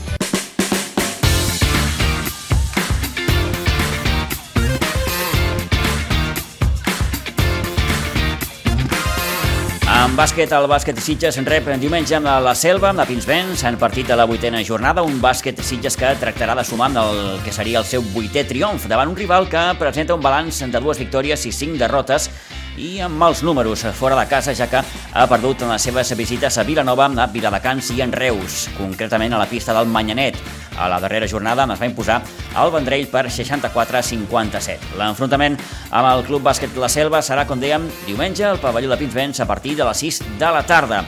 [10.15, 14.15] Bàsquet, el bàsquet Sitges rep diumenge amb la Selva, amb la Pinsbens, en partit de
[14.15, 17.89] la vuitena jornada, un bàsquet Sitges que tractarà de sumar amb el que seria el
[17.89, 21.81] seu vuitè triomf davant un rival que presenta un balanç de dues victòries i cinc
[21.83, 22.29] derrotes
[22.77, 26.59] i amb mals números fora de casa, ja que ha perdut en les seves visites
[26.59, 30.39] a Vilanova, a Viladecans i en Reus, concretament a la pista del Manyanet.
[30.79, 32.21] A la darrera jornada es va imposar
[32.59, 34.97] el Vendrell per 64 57.
[34.99, 35.59] L'enfrontament
[35.91, 39.47] amb el Club Bàsquet La Selva serà, com dèiem, diumenge al pavelló de Pinsbens a
[39.47, 41.05] partir de les 6 de la tarda.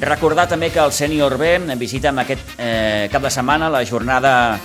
[0.00, 4.58] Recordar també que el Sènior B visita en aquest eh, cap de setmana la jornada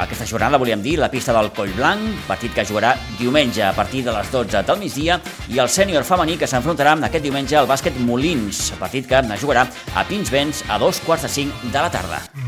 [0.00, 4.02] aquesta jornada, volíem dir, la pista del Coll Blanc, partit que jugarà diumenge a partir
[4.06, 5.20] de les 12 del migdia,
[5.52, 10.06] i el sènior femení que s'enfrontarà aquest diumenge al bàsquet Molins, partit que jugarà a
[10.08, 12.39] Pinsbens a dos quarts de cinc de la tarda.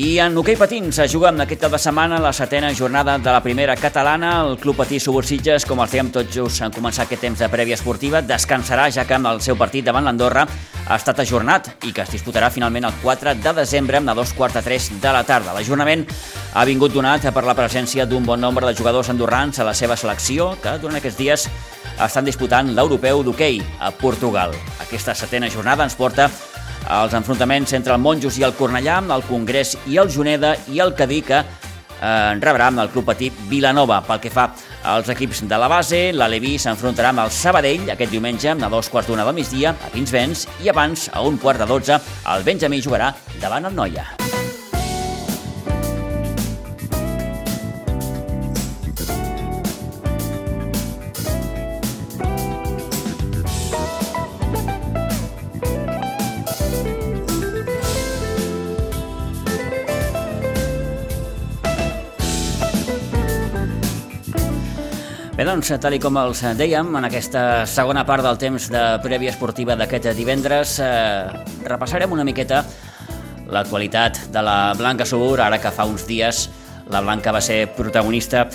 [0.00, 3.42] I en hoquei patins es juga aquest cap de setmana la setena jornada de la
[3.42, 4.40] primera catalana.
[4.40, 7.76] El Club Patí Subursitges, com el fèiem tots just en començar aquest temps de prèvia
[7.76, 10.46] esportiva, descansarà ja que el seu partit davant l'Andorra
[10.86, 14.56] ha estat ajornat i que es disputarà finalment el 4 de desembre a dos quarts
[14.56, 15.52] de tres de la tarda.
[15.52, 16.06] L'ajornament
[16.54, 20.00] ha vingut donat per la presència d'un bon nombre de jugadors andorrans a la seva
[20.00, 21.48] selecció que durant aquests dies
[22.00, 24.56] estan disputant l'europeu d'hoquei a Portugal.
[24.80, 26.30] Aquesta setena jornada ens porta
[26.88, 30.94] els enfrontaments entre el Monjos i el Cornellà, el Congrés i el Juneda i el
[30.96, 31.42] Cadí que
[32.00, 34.00] eh, rebrà amb el Club Petit Vilanova.
[34.06, 34.48] Pel que fa
[34.94, 39.10] als equips de la base, l'Aleví s'enfrontarà amb el Sabadell aquest diumenge a dos quarts
[39.10, 42.00] d'una del migdia a Pinsbens i abans, a un quart de dotze,
[42.34, 44.29] el Benjamí jugarà davant el Noia.
[65.50, 70.12] Doncs, tal com els dèiem, en aquesta segona part del temps de prèvia esportiva d'aquest
[70.14, 71.26] divendres, eh,
[71.66, 72.60] repassarem una miqueta
[73.50, 76.48] l'actualitat de la Blanca Subur, ara que fa uns dies
[76.90, 78.46] la Blanca va ser protagonista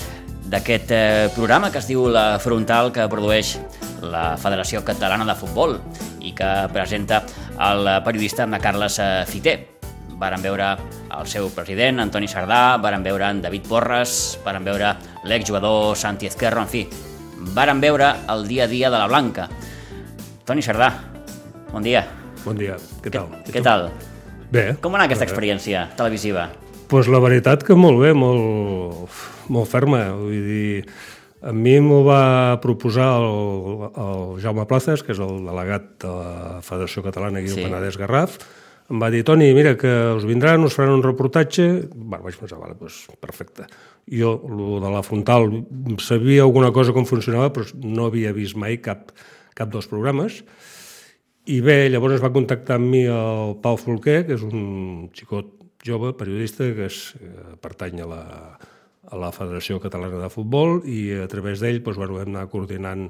[0.47, 3.57] d'aquest eh, programa que es diu La Frontal, que produeix
[4.01, 5.81] la Federació Catalana de Futbol
[6.21, 7.25] i que presenta
[7.59, 9.74] el periodista Carles eh, Fiter
[10.19, 10.71] varen veure
[11.15, 14.93] el seu president, Antoni Sardà, varen veure en David Porres, varen veure
[15.27, 16.85] l'exjugador Santi Ezquerro, en fi,
[17.55, 19.49] varen veure el dia a dia de la Blanca.
[20.45, 20.91] Toni Sardà,
[21.71, 22.05] bon dia.
[22.45, 23.31] Bon dia, què tal?
[23.45, 23.89] Què, què tal?
[24.53, 24.75] Bé.
[24.81, 26.47] Com va anar aquesta experiència televisiva?
[26.85, 29.09] Doncs pues la veritat que molt bé, molt,
[29.49, 30.03] molt ferma.
[30.13, 30.83] Vull dir,
[31.41, 36.61] a mi m'ho va proposar el, el Jaume Plazas, que és el delegat de la
[36.65, 37.57] Federació Catalana aquí sí.
[37.57, 38.37] del Penedès Garraf,
[38.85, 41.65] em va dir, Toni, mira, que us vindran, us faran un reportatge...
[41.95, 43.65] Bueno, vaig pensar, vale, doncs, perfecte.
[44.05, 45.49] Jo, el de la frontal,
[46.05, 49.09] sabia alguna cosa com funcionava, però no havia vist mai cap,
[49.57, 50.43] cap dels programes.
[51.49, 55.49] I bé, llavors es va contactar amb mi el Pau Folquer, que és un xicot
[55.85, 58.21] jove, periodista, que es, eh, pertany a la,
[59.01, 63.09] a la Federació Catalana de Futbol, i a través d'ell doncs, bueno, vam anar coordinant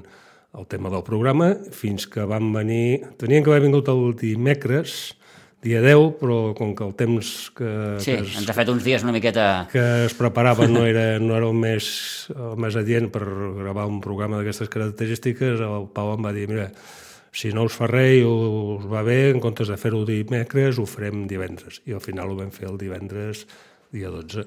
[0.56, 3.04] el tema del programa, fins que van venir...
[3.20, 5.16] Tenien que haver vingut el dimecres,
[5.64, 7.70] dia 10, però com que el temps que...
[8.02, 9.66] Sí, que es, ens ha fet uns dies una miqueta...
[9.72, 11.88] Que es preparava no era, no era el, més,
[12.34, 16.68] el més adient per gravar un programa d'aquestes característiques, el Pau em va dir, mira,
[17.36, 20.86] si no us fa res i us va bé, en comptes de fer-ho dimecres, ho
[20.88, 21.82] farem divendres.
[21.88, 23.44] I al final ho vam fer el divendres,
[23.92, 24.46] dia 12.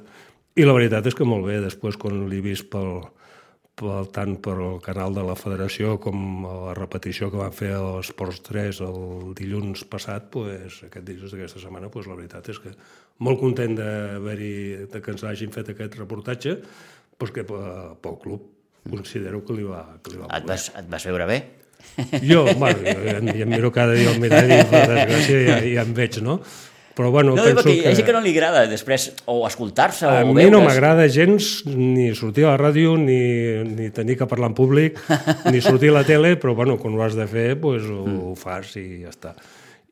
[0.59, 3.03] I la veritat és que molt bé, després quan l'he vist pel,
[3.79, 7.71] pel, tant per al canal de la federació com a la repetició que van fer
[7.77, 12.59] a l'Esports 3 el dilluns passat, pues, aquest dilluns d'aquesta setmana, pues, la veritat és
[12.61, 12.73] que
[13.25, 14.53] molt content d'haver-hi,
[14.91, 16.59] de que ens hagin fet aquest reportatge,
[17.17, 18.47] pues, que pel club
[18.89, 21.39] considero que li va, que li va et vas, et vas veure bé?
[22.29, 25.59] Jo, bueno, jo, jo, jo em miro cada dia al mirall i per desgràcia ja,
[25.63, 26.39] ja em veig, no?
[26.99, 27.95] Però bueno, No, penso perquè hi ha que...
[27.95, 30.65] gent que no li agrada després o escoltar-se A o mi no veure's.
[30.67, 34.99] m'agrada gens ni sortir a la ràdio, ni, ni tenir que parlar en públic,
[35.53, 38.19] ni sortir a la tele, però bueno, quan ho has de fer, pues, ho, Mm.
[38.27, 39.31] ho fas i ja està.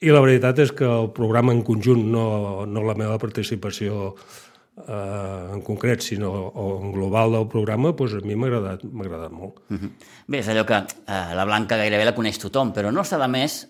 [0.04, 4.12] I la veritat és que el programa en conjunt, no, no la meva participació
[4.78, 9.32] eh, en concret, sinó o en global del programa, pues, a mi m'ha agradat, agradat
[9.32, 9.64] molt.
[9.70, 9.90] Mhm.
[10.28, 13.28] Bé, és allò que eh, la Blanca gairebé la coneix tothom, però no està de
[13.32, 13.64] més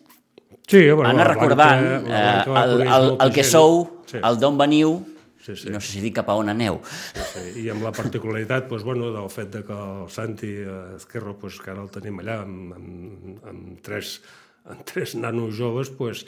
[0.67, 4.19] Sí, bueno, anar recordant Blanca eh, el, el, molta el que sou, Sí.
[4.23, 4.97] el d'on veniu,
[5.43, 5.67] Sí, sí.
[5.69, 6.81] i no sé si dic cap a on aneu.
[7.31, 10.49] Sí, I amb la particularitat doncs, bueno, del fet de que el Santi
[10.97, 14.17] Esquerro, doncs, que ara el tenim allà amb, amb, amb, tres,
[14.67, 16.25] amb tres nanos joves, doncs,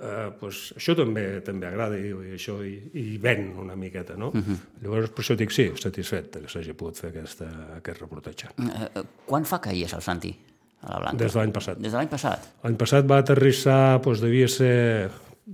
[0.00, 4.28] eh, doncs, això també també agrada i, i això i, i ven una miqueta, no?
[4.32, 4.56] Uh -huh.
[4.82, 8.48] Llavors, per això dic sí, satisfet que s'hagi pogut fer aquesta, aquest reportatge.
[8.56, 10.34] Eh, quan fa que hi és el Santi,
[10.82, 11.18] a la Blanca?
[11.24, 11.78] Des de l'any passat.
[11.78, 12.48] Des de l'any passat.
[12.64, 15.10] L'any passat va aterrissar, doncs devia ser...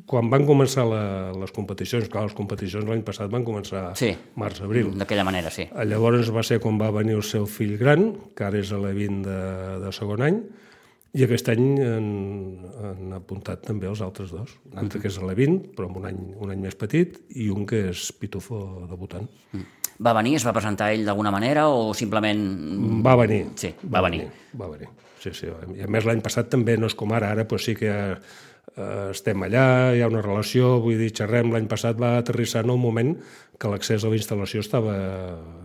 [0.09, 4.11] Quan van començar la, les competicions, clar, les competicions l'any passat van començar Sí.
[4.37, 4.91] març-abril.
[5.01, 5.65] D'aquella manera, sí.
[5.65, 8.77] Eh, Llavors va ser quan va venir el seu fill gran, que ara és a
[8.83, 9.39] l'E20 de,
[9.87, 10.43] de segon any,
[11.17, 12.07] i aquest any han,
[12.85, 14.53] han apuntat també els altres dos.
[14.71, 17.49] Un altre que és a l'E20, però amb un any, un any més petit, i
[17.51, 18.61] un que és pitufo
[18.93, 19.25] debutant.
[19.99, 22.45] Va venir, es va presentar ell d'alguna manera o simplement...
[23.03, 23.47] Va venir.
[23.57, 24.29] Sí, va venir.
[24.55, 25.51] Va venir, sí, sí.
[25.77, 29.11] I a més l'any passat també no és com ara, ara doncs sí que eh,
[29.11, 32.83] estem allà, hi ha una relació, vull dir, xerrem, l'any passat va aterrissar en un
[32.83, 33.15] moment
[33.59, 34.95] que l'accés a la instal·lació estava...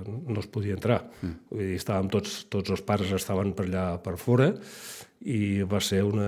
[0.04, 1.04] no es podia entrar.
[1.22, 1.40] Mm.
[1.52, 4.52] Vull dir, estàvem tots, tots els pares estaven per allà per fora
[5.24, 6.28] i va ser una...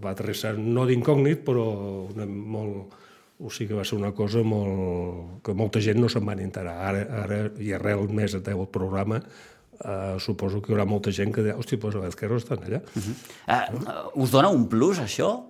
[0.00, 1.66] va aterrissar no d'incògnit, però
[2.14, 2.94] una, molt,
[3.40, 5.40] o sigui que va ser una cosa molt...
[5.44, 6.76] que molta gent no se'n van enterar.
[6.92, 9.20] Ara, ara i arrel més del programa,
[9.84, 12.80] eh, suposo que hi haurà molta gent que dirà, hòstia, doncs a l'Esquerra estan allà.
[12.94, 13.14] Uh -huh.
[13.48, 15.44] Eh, us dona un plus, això?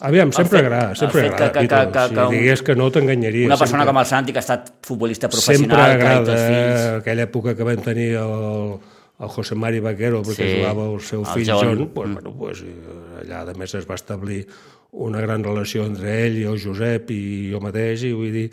[0.00, 1.52] Aviam, sempre fet- agrada, sempre fet que- agrada.
[1.52, 1.74] que- Pitu.
[1.74, 3.46] que- que- si que un- digués que no t'enganyaria.
[3.46, 6.48] Una persona sempre, com el Santi, que ha estat futbolista Sempre professional, que els agrada
[6.48, 7.00] fills...
[7.02, 8.78] aquella època que vam tenir el,
[9.20, 11.66] el José Mari Vaquero, perquè Sí, jugava el seu el fill John.
[11.78, 14.46] John, pues, bueno, pues, eh, allà a més es va establir
[14.92, 18.50] una gran relació entre ell i el Josep i jo mateix, i vull dir,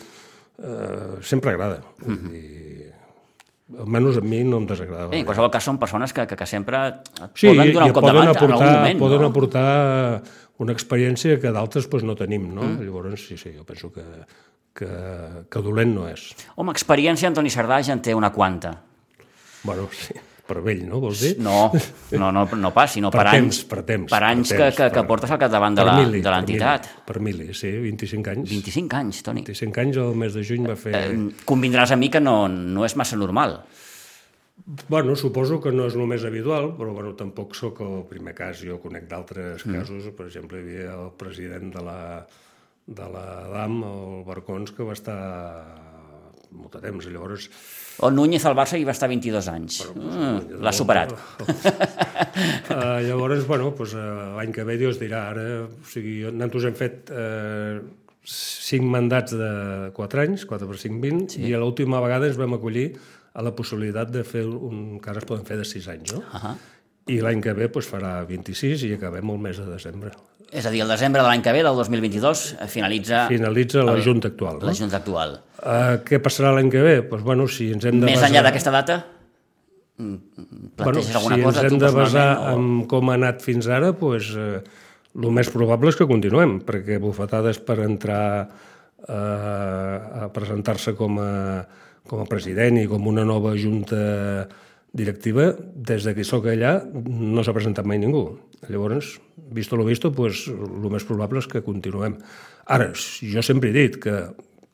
[0.64, 1.82] eh, sempre agrada.
[2.00, 2.85] Vull dir,
[3.74, 5.10] almenys a mi no em desagrada.
[5.10, 6.82] Bé, en qualsevol cas són persones que, que, que sempre
[7.34, 9.30] Sí, poden donar un cop poden de manta en aportar, algun moment, poden no?
[9.34, 9.70] aportar
[10.66, 12.64] una experiència que d'altres pues, no tenim, no?
[12.64, 12.86] Mm.
[12.86, 14.06] Llavors, sí, sí, jo penso que,
[14.78, 14.92] que,
[15.50, 16.30] que dolent no és.
[16.56, 18.76] Home, experiència, Antoni Sardà ja en té una quanta.
[19.66, 20.14] Bueno, sí,
[20.46, 21.32] per vell, no, vols dir?
[21.42, 21.72] No,
[22.14, 24.60] no, no, no pas, sinó per, Per temps, anys, per temps, per per anys temps,
[24.60, 26.92] que, que, que per- portes al capdavant de Per la- mili, de l'entitat.
[27.08, 28.52] Per mili, sí, 25 anys.
[28.54, 29.46] 25 anys, Toni.
[29.48, 30.94] 25 anys, el mes de juny va fer...
[31.00, 31.18] Eh,
[31.50, 33.60] convindràs amb mi que no, no és massa normal.
[34.88, 38.62] Bueno, suposo que no és el més habitual, però bueno, tampoc sóc el primer cas.
[38.64, 39.76] Jo conec d'altres mm.
[39.76, 42.00] casos, per exemple, hi havia el president de la,
[42.88, 45.20] de la DAM, el Barcons, que va estar
[46.56, 47.10] molt de temps.
[47.12, 47.50] Llavors,
[48.04, 49.78] O Núñez al Barça hi va estar 22 anys.
[49.96, 51.14] Mm, L'ha superat.
[51.16, 56.76] Uh, llavors, bueno, pues, uh, l'any que ve Dios dirà, ara, o sigui, nosaltres hem
[56.80, 57.80] fet uh,
[58.84, 59.52] mandats de
[59.96, 61.46] 4 anys, 4 per 5, 20, sí.
[61.48, 62.90] i a l'última vegada ens vam acollir
[63.36, 66.24] a la possibilitat de fer un que ara es poden fer de 6 anys, no?
[66.24, 66.56] Uh -huh.
[67.08, 70.12] I l'any que ve pues, farà 26 i acabem el mes de desembre.
[70.56, 73.98] És a dir, el desembre de l'any que ve, del 2022, eh, finalitza Finalitza la
[74.00, 74.62] Junta actual.
[74.62, 74.78] la No?
[74.78, 75.36] Junta actual.
[75.60, 76.96] Uh, què passarà l'any que ve?
[77.10, 78.30] Pues, bueno, si ens hem de Més basar...
[78.30, 78.98] enllà d'aquesta data,
[80.00, 82.28] mm, bueno, planteges si alguna ens cosa hem tu de basar?
[82.38, 82.56] O...
[82.56, 84.62] en com ha anat fins ara, pues, eh,
[85.16, 91.32] el més probable és que continuem, perquè bufetades per entrar eh, a presentar-se com a,
[92.08, 94.48] com a president i com una nova junta
[94.96, 98.30] directiva, des de que sóc allà no s'ha presentat mai ningú.
[98.70, 99.20] Llavors,
[99.52, 102.18] visto lo visto, pues, el més probable és que continuem.
[102.66, 104.18] Ara, jo sempre he dit que...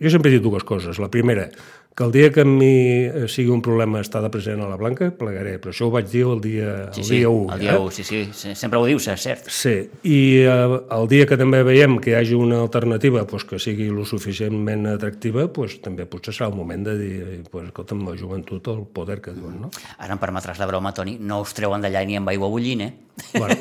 [0.02, 0.98] Jo sempre he dit dues coses.
[0.98, 1.50] La primera,
[1.94, 4.78] que el dia que a mi eh, sigui un problema estar de present a la
[4.80, 5.58] Blanca, plegaré.
[5.60, 7.54] Però això ho vaig dir el dia, Sí, el sí, dia 1.
[7.54, 9.50] el dia 1, sí, sí, sempre ho dius, és cert.
[9.52, 9.74] Sí,
[10.08, 13.90] i eh, el dia que també veiem que hi hagi una alternativa pues, que sigui
[13.92, 18.72] lo suficientment atractiva, pues, també potser serà el moment de dir, pues, escolta'm, la joventut,
[18.72, 19.72] el poder que diuen, no?
[20.00, 22.92] Ara em permetràs la broma, Toni, no us treuen d'allà ni amb aigua bullint, eh?
[23.36, 23.56] Bueno,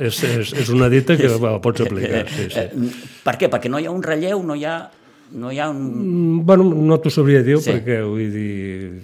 [0.00, 2.66] és, és, és una dita que la pots aplicar, sí, sí.
[2.66, 2.92] Eh,
[3.24, 3.48] Per què?
[3.52, 4.76] Perquè no hi ha un relleu, no hi ha,
[5.32, 5.80] no hi ha un...
[5.82, 7.70] Mm, Bueno, no t'ho sabria dir, Sí.
[7.74, 9.02] perquè vull dir...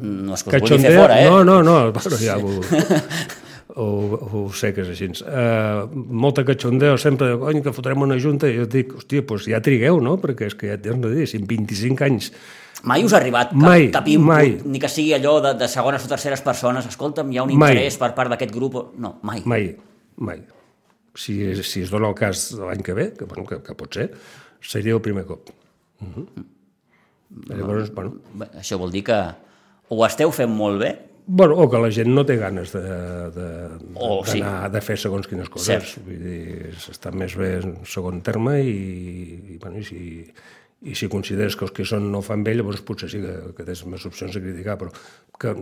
[0.00, 1.26] No és que us vulgui fer fora, eh?
[1.30, 2.52] No, no, no, però ja ho,
[3.76, 3.86] ho,
[4.32, 5.08] ho sé que és així.
[5.24, 5.88] Uh,
[6.22, 9.98] molta cachondeo sempre, cony, que fotrem una junta, i jo dic, hòstia, doncs ja trigueu,
[10.04, 10.16] no?
[10.22, 12.30] Perquè és que ja t'has de dir, si en 25 anys...
[12.86, 14.50] Mai us ha arribat cap, Mai, cap input, mai.
[14.68, 17.72] ni que sigui allò de, de segones o terceres persones, escolta'm, hi ha un Mai.
[17.72, 18.76] interès per part d'aquest grup...
[19.00, 19.40] No, mai.
[19.48, 19.70] Mai,
[20.20, 20.42] mai.
[21.16, 23.96] si, si es dona el cas de l'any que ve, que, bueno, que, que pot
[23.96, 24.10] ser,
[24.66, 25.50] seria el primer cop.
[26.00, 26.46] Uh -huh.
[27.48, 28.14] Llavors, bueno,
[28.54, 29.18] Això vol dir que
[29.88, 30.98] ho esteu fent molt bé,
[31.28, 32.82] Bueno, o que la gent no té ganes de,
[33.34, 33.46] de,
[33.98, 34.38] O, sí.
[34.40, 35.66] de fer segons quines coses.
[35.66, 36.04] Cert.
[36.06, 38.76] Vull dir, s'està més bé en segon terme i,
[39.34, 40.22] i, bueno, i, si,
[40.86, 43.66] i si consideres que els que són no fan bé, llavors potser sí que, que
[43.66, 44.94] tens més opcions de criticar, però
[45.42, 45.56] que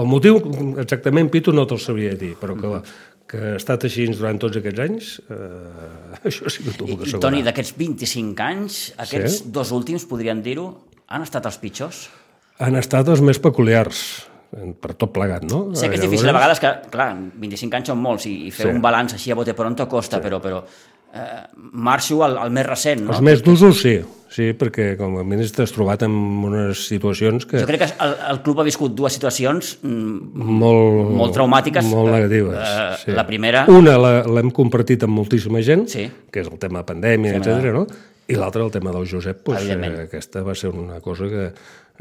[0.00, 0.40] el motiu
[0.80, 2.80] exactament, Pitu, no te'l sabria dir, però que,
[3.30, 7.00] que ha estat així durant tots aquests anys, eh, això sí que t'ho I, puc
[7.00, 7.22] i assegurar.
[7.28, 9.50] Toni, d'aquests 25 anys, aquests Sí.
[9.54, 10.68] dos últims, podríem dir-ho,
[11.08, 12.04] han estat els pitjors?
[12.60, 14.28] Han estat els més peculiars,
[14.80, 15.74] per tot plegat, no?
[15.74, 17.08] Sé que és difícil a vegades, que, clar,
[17.42, 18.72] 25 anys són molts i, i fer Sí.
[18.76, 20.60] un balanç així a bote pronto costa, però, però
[21.14, 23.12] eh, marxo al, al més recent, no?
[23.14, 23.96] Els més d'usos, sí.
[24.34, 27.60] Sí, perquè com a mínim t'has trobat en unes situacions que...
[27.62, 31.86] Jo crec que el, el club ha viscut dues situacions mm, molt, molt traumàtiques.
[31.86, 32.56] Molt Eh, negatives.
[32.58, 33.12] eh, sí.
[33.14, 36.08] la primera- Una la- l'hem compartit amb moltíssima gent, Sí.
[36.32, 37.72] que és el tema pandèmia, Tema etc.
[37.78, 37.86] no?
[38.26, 41.52] I l'altra, el tema del Josep, pues, eh, aquesta va ser una cosa que,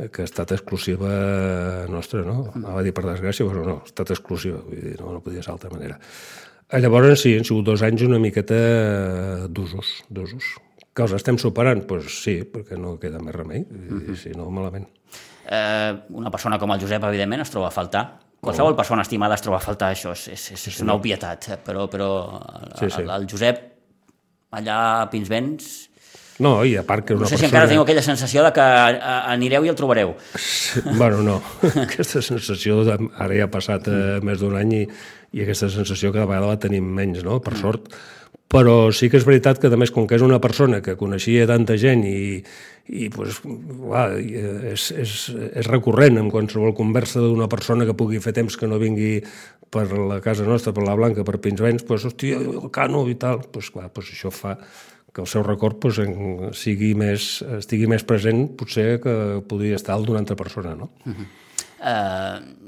[0.09, 2.47] que ha estat exclusiva nostra, no?
[2.55, 5.43] Anava a dir per desgràcia, però no, ha estat exclusiva, vull dir, no, no podia
[5.43, 5.99] ser d'altra manera.
[6.71, 8.57] Eh, Llavors, sí, han sigut dos anys una miqueta
[9.51, 10.53] d'usos, d'usos.
[10.93, 11.81] Que els estem superant?
[11.83, 14.87] Doncs pues sí, perquè no queda més remei, i, si no, malament.
[15.49, 18.03] eh, una persona com el Josep, evidentment, es troba a faltar.
[18.43, 21.57] Qualsevol persona estimada es troba a faltar, això és, és, és, és una obvietat, eh,
[21.63, 22.09] però, però
[22.41, 23.01] el, Sí, sí.
[23.01, 23.61] el, el Josep,
[24.51, 25.89] allà a Pinsbens,
[26.41, 27.51] No, i a part que no una sé si persona...
[27.51, 28.63] encara teniu aquella sensació de que
[29.29, 30.15] anireu i el trobareu.
[30.97, 31.35] Bueno, no.
[31.83, 34.81] aquesta sensació de, ara ja ha passat eh, més d'un any i,
[35.33, 37.39] i aquesta sensació cada vegada la tenim menys, no?
[37.43, 37.89] per sort.
[38.53, 41.47] Però sí que és veritat que, a més, com que és una persona que coneixia
[41.49, 42.43] tanta gent i,
[42.85, 45.13] i pues, va, és, és,
[45.49, 49.15] és recurrent en qualsevol conversa d'una persona que pugui fer temps que no vingui
[49.73, 53.41] per la casa nostra, per la Blanca, per Pinsbens, pues, hòstia, el cano i tal,
[53.49, 54.59] pues, clar, pues, això fa
[55.13, 59.15] que el seu record pues, en, sigui més, estigui més present potser que
[59.49, 60.89] podria estar el d'una altra persona, no?
[61.83, 62.59] Eh,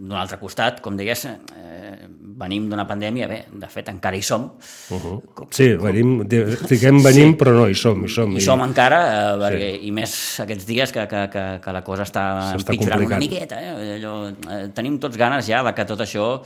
[0.00, 2.06] D'un altre costat, com deies, eh,
[2.40, 4.46] venim d'una pandèmia, bé, de fet encara hi som,
[4.90, 5.46] Uh -huh.
[5.50, 6.26] Sí, venim,
[6.66, 7.36] fiquem venim, sí.
[7.36, 8.32] però no, hi som, hi som.
[8.36, 9.00] hi som encara,
[9.34, 13.18] eh, perquè, i més aquests dies que, que, que, que la cosa està empitjorant una
[13.18, 13.60] miqueta.
[13.60, 13.96] Eh?
[13.98, 16.40] Allò, eh, tenim tots ganes ja de que tot això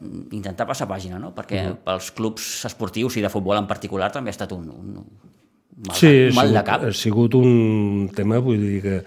[0.00, 1.34] mm, intentar passar pàgina, no?
[1.34, 1.76] perquè Uh-huh.
[1.84, 4.94] pels clubs esportius i de futbol en particular també ha estat un, un,
[5.86, 6.84] mal, Sí, mal de cap.
[6.84, 9.04] ha sigut un tema, vull dir que,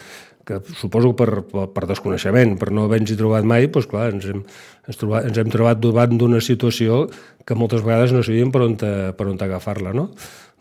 [0.47, 4.43] que suposo per, per, per desconeixement, per no haver-nos-hi trobat mai, doncs clar, ens hem,
[4.87, 7.05] ens, trobat, ens hem trobat davant d'una situació
[7.45, 10.09] que moltes vegades no sabíem per on, per on agafar-la, no?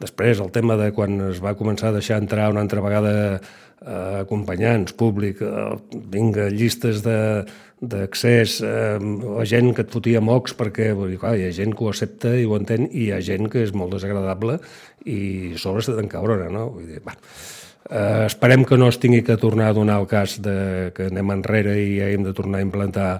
[0.01, 4.21] Després, el tema de quan es va començar a deixar entrar una altra vegada eh,
[4.23, 11.21] acompanyants, públic, eh, vinga, llistes d'accés, eh, la gent que et fotia mocs perquè dir,
[11.21, 13.65] clar, hi ha gent que ho accepta i ho entén i hi ha gent que
[13.65, 14.59] és molt desagradable
[15.05, 15.21] i
[15.55, 16.69] a sobre se t'encabrona, no?
[16.77, 17.17] Vull dir, va,
[17.91, 21.35] eh, esperem que no es tingui que tornar a donar el cas de que anem
[21.37, 23.11] enrere i hem de tornar a implantar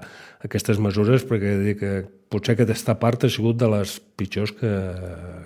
[0.47, 1.93] aquestes mesures perquè dic que
[2.31, 4.73] potser aquesta part ha sigut de les pitjors que,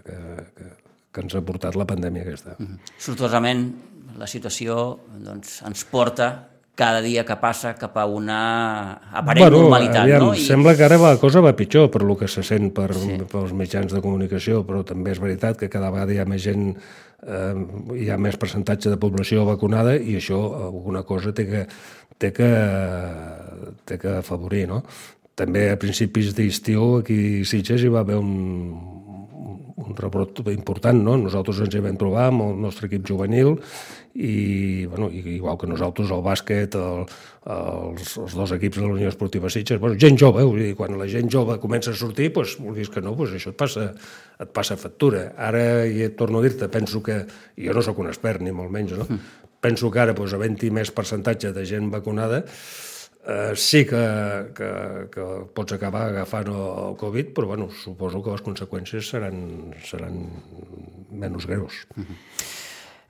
[0.06, 0.18] que,
[0.54, 0.70] que,
[1.10, 2.56] que ens ha portat la pandèmia aquesta.
[2.58, 2.96] Mm -hmm.
[2.98, 3.64] Sortosament,
[4.18, 8.38] la situació doncs, ens porta cada dia que passa cap a una
[9.14, 10.02] aparent normalitat.
[10.02, 10.34] aviam, no?
[10.34, 13.18] Sembla que ara la cosa va pitjor per lo que se sent per, sí.
[13.30, 16.72] pels mitjans de comunicació, però també és veritat que cada vegada hi ha més gent,
[17.22, 17.54] eh,
[18.02, 21.66] hi ha més percentatge de població vacunada i això alguna cosa té que,
[22.18, 22.50] té que,
[23.86, 24.82] té que afavorir, no?
[25.34, 28.34] També a principis d'estiu aquí a Sitges hi va haver un,
[29.76, 31.16] un rebrot important, no?
[31.18, 33.56] Nosaltres ens hi vam trobar amb el nostre equip juvenil
[34.14, 37.02] i, bueno, igual que nosaltres, el bàsquet, el,
[37.50, 40.46] els, els dos equips de la Unió Esportiva Sitges, bueno, gent jove, eh?
[40.46, 43.50] Vull dir, quan la gent jove comença a sortir, doncs, vulguis que no, doncs això
[43.50, 43.90] et passa,
[44.38, 45.26] et passa factura.
[45.34, 47.24] Ara, i et torno a dir-te, penso que,
[47.58, 49.08] jo no sóc un expert, ni molt menys, no?
[49.64, 52.44] Penso que ara, doncs, havent-hi més percentatge de gent vacunada,
[53.26, 54.02] eh, sí que,
[54.56, 54.70] que,
[55.12, 60.20] que pots acabar agafant el, Covid, però bueno, suposo que les conseqüències seran, seran
[61.10, 61.84] menys greus.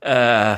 [0.04, 0.56] Eh,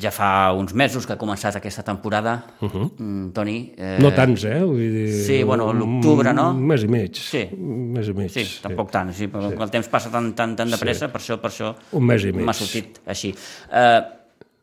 [0.00, 3.32] ja fa uns mesos que ha començat aquesta temporada, uh -huh.
[3.32, 3.72] Toni.
[3.76, 4.62] Eh, No tants, eh?
[4.64, 6.50] Vull dir, Sí, bueno, l'octubre, no?
[6.50, 7.14] Un mes i mig.
[7.14, 7.48] Sí.
[7.52, 8.30] Un mes i mig.
[8.30, 9.56] Sí, tampoc tant, sí, però sí.
[9.60, 12.32] el temps passa tan, tan, tan de pressa, per això, per això Un mes i
[12.32, 12.44] mig.
[12.44, 13.34] m'ha sortit així.
[13.72, 14.00] Eh,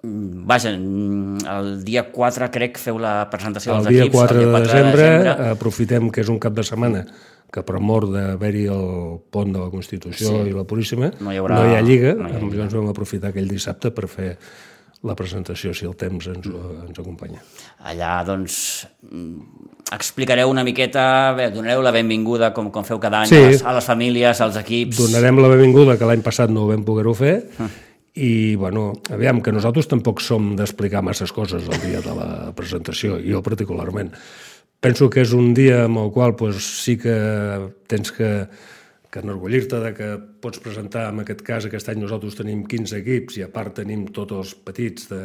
[0.03, 4.15] vaja, el dia 4 crec feu la presentació El dels dia equips.
[4.15, 5.49] 4 el de dia desembre, de desembre.
[5.49, 7.05] aprofitem que és un cap de setmana
[7.51, 10.49] que per mort d'haver-hi el pont de la Constitució Sí.
[10.49, 12.87] i la Puríssima, No hi haurà- no hi ha Lliga, no hi ha llavors vam
[12.89, 14.37] aprofitar aquell dissabte per fer
[15.01, 17.39] la presentació, si el temps ens, ens acompanya.
[17.87, 23.27] Allà, doncs, mm, explicareu una miqueta, bé, donareu la benvinguda, com, com feu cada any,
[23.29, 23.35] Sí.
[23.35, 24.97] a, les, a les famílies, als equips.
[24.97, 27.47] Donarem la benvinguda, que l'any passat no ho vam poder-ho fer,
[28.15, 33.19] i, bueno, aviam, que nosaltres tampoc som d'explicar masses coses el dia de la presentació,
[33.21, 34.11] jo particularment.
[34.79, 37.15] Penso que és un dia amb el qual pues, sí que
[37.91, 38.31] tens que,
[39.11, 40.09] que enorgullir-te de que
[40.41, 44.07] pots presentar, en aquest cas, aquest any nosaltres tenim 15 equips i a part tenim
[44.15, 45.21] tots els petits de,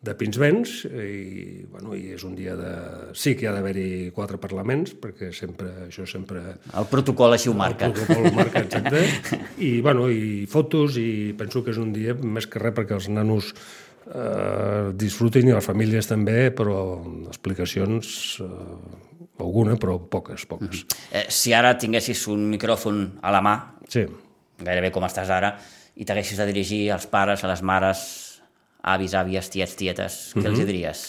[0.00, 2.68] de Pinsbens i, bueno, i és un dia de...
[3.18, 6.42] Sí que hi ha d'haver-hi quatre parlaments, perquè sempre, això sempre
[6.78, 7.88] El protocol així ho marca.
[7.90, 9.02] el protocol ho marca, exacte.
[9.68, 13.08] I, bueno, i fotos, i penso que és un dia més que res perquè els
[13.10, 13.50] nanos
[14.06, 16.78] eh, disfrutin i les famílies també, però
[17.26, 20.84] explicacions eh, alguna, però poques, poques.
[21.10, 23.56] Eh, si ara tinguessis un micròfon a la mà,
[23.88, 24.06] Sí.
[24.62, 25.56] gairebé com estàs ara,
[25.98, 28.06] i t'haguessis de dirigir als pares, a les mares,
[28.94, 30.50] avis, àvies, tiets, tietes, què Mhm.
[30.52, 31.02] els hi diries?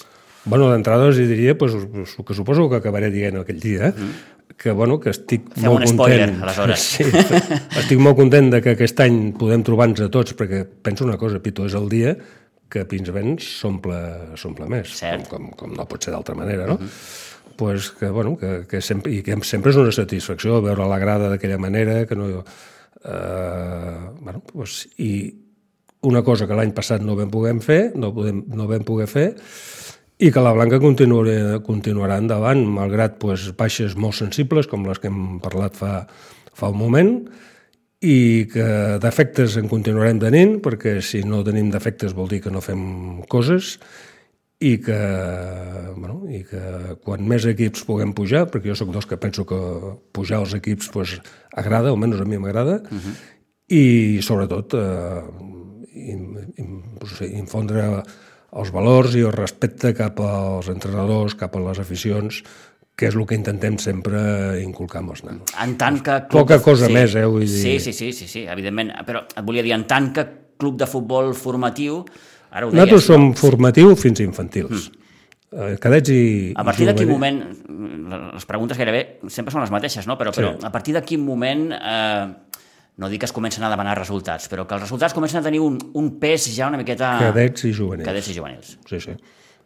[0.45, 3.93] Bueno, d'entrada els diria pues, pues, que suposo que acabaré dient aquell dia,
[4.57, 6.43] que, bueno, que estic Fem molt un spoiler, content.
[6.43, 6.79] aleshores.
[6.97, 7.03] Sí,
[7.79, 11.39] estic molt content de que aquest any podem trobar-nos a tots, perquè penso una cosa,
[11.43, 12.15] Pito, és el dia
[12.69, 13.99] que Pinsbens s'omple
[14.37, 15.27] s'omple més, Cert.
[15.27, 16.79] com, com, com no pot ser d'altra manera, no?
[17.59, 21.27] pues que, bueno, que, que sempre, i que sempre és una satisfacció veure la grada
[21.29, 22.29] d'aquella manera, que no...
[23.03, 25.33] Eh, bueno, pues, I
[26.07, 29.27] una cosa que l'any passat no vam poder fer, no, podem, no vam poder fer,
[30.19, 35.07] i que la Blanca continuarà, continuarà endavant, malgrat pues, baixes molt sensibles, com les que
[35.11, 35.93] hem parlat fa,
[36.55, 37.13] fa un moment,
[37.99, 38.67] i que
[39.03, 43.77] defectes en continuarem tenint, perquè si no tenim defectes vol dir que no fem coses,
[44.59, 44.99] i que,
[45.95, 49.59] bueno, i que quan més equips puguem pujar, perquè jo sóc dels que penso que
[50.15, 51.15] pujar els equips pues,
[51.55, 53.15] agrada, almenys a mi m'agrada, uh -huh.
[53.71, 55.58] i sobretot eh,
[56.09, 57.85] infondre
[58.49, 62.41] els valors i el respecte cap als entrenadors, cap a les aficions,
[62.99, 64.19] que és el que intentem sempre
[64.59, 65.53] inculcar amb els nanos.
[65.63, 66.17] En tant que...
[66.33, 67.61] Poca cosa més, eh, vull dir.
[67.61, 68.91] Sí, sí, sí, sí, sí, evidentment.
[69.07, 70.25] Però et volia dir, en tant que
[70.59, 72.01] club de futbol formatiu,
[72.51, 73.37] ara ho deies, Nosaltres som no?
[73.39, 74.89] formatiu fins infantils.
[74.89, 75.77] Mm.
[75.81, 77.39] Cadets i A partir de quin moment,
[78.35, 78.99] les preguntes gairebé
[79.33, 80.13] sempre són les mateixes, no?
[80.19, 82.48] però, però a partir de quin moment, eh,
[82.99, 85.61] no dic que es comencen a demanar resultats, però que els resultats comencen a tenir
[85.63, 87.13] un, un pes ja una miqueta...
[87.29, 88.05] Cadets i juvenils.
[88.09, 88.73] Cadets i juvenils.
[88.89, 89.15] Sí, sí.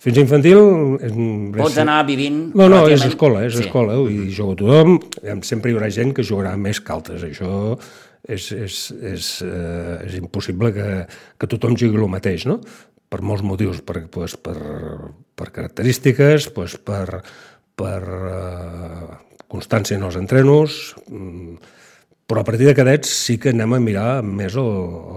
[0.03, 0.59] Fins infantil...
[1.01, 1.13] És,
[1.57, 2.39] Pots anar vivint...
[2.53, 3.65] No, no, és relativament- escola, és Sí.
[3.65, 7.77] escola, i juga tothom, Em- sempre hi haurà gent que jugarà més que altres, això
[8.27, 8.77] és, és,
[9.13, 10.87] és, eh, és impossible que,
[11.39, 12.59] que tothom jugui el mateix, no?
[13.09, 14.57] Per molts motius, per, pues, per,
[15.39, 17.21] per característiques, pues, per,
[17.79, 19.15] per eh,
[19.47, 21.55] constància en els entrenos, mm,
[22.27, 24.69] però a partir de cadets sí que anem a mirar més el,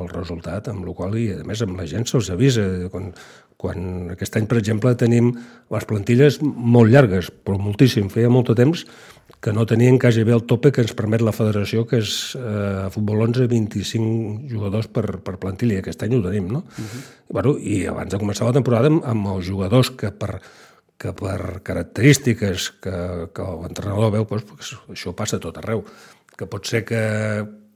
[0.03, 2.65] el resultat, amb la qual i a més amb la gent se'ls avisa.
[2.93, 3.13] Quan,
[3.57, 5.31] quan aquest any, per exemple, tenim
[5.73, 8.85] les plantilles molt llargues, però moltíssim, feia molt de temps
[9.41, 12.87] que no tenien quasi bé el tope que ens permet la federació, que és eh,
[12.87, 16.65] a futbol 11, 25 jugadors per, per plantilla, i aquest any ho tenim, no?
[16.67, 17.03] Uh -huh.
[17.31, 20.41] bueno, I abans de començar la temporada amb, amb els jugadors que per,
[20.99, 25.85] que per característiques que, que l'entrenador veu, doncs, pues, això passa tot arreu,
[26.37, 27.03] que pot ser que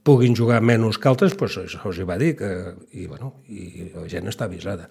[0.03, 2.49] puguin jugar menys que altres, doncs això els hi va dir, que,
[2.97, 4.87] i, bueno, i la gent està avisada.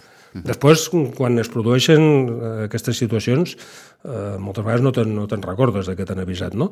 [0.46, 3.56] Després, quan es produeixen eh, aquestes situacions,
[4.04, 6.70] eh, moltes vegades no te'n no te recordes de que t'han avisat, no?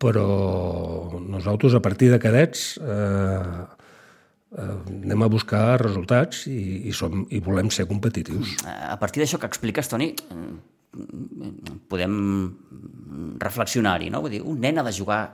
[0.00, 0.24] Però
[1.20, 3.68] nosaltres, a partir de cadets, eh,
[4.56, 8.56] eh, anem a buscar resultats i, i, som, i volem ser competitius.
[8.64, 10.58] A partir d'això que expliques, Toni, mm,
[11.92, 12.18] podem
[13.44, 14.24] reflexionar-hi, no?
[14.24, 15.24] Vull dir, un nen ha de jugar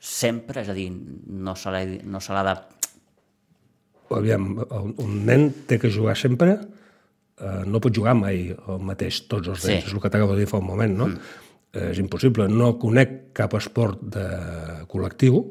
[0.00, 2.54] sempre, és a dir, no se l'ha no se de...
[4.10, 4.48] Aviam,
[4.98, 6.56] un nen té que jugar sempre,
[7.38, 9.88] eh, no pot jugar mai el mateix tots els nens, Sí.
[9.90, 11.06] és el que t'acabo de dir fa un moment, no?
[11.12, 11.18] Mm.
[11.72, 14.24] Eh, és impossible, no conec cap esport de
[14.90, 15.44] col·lectiu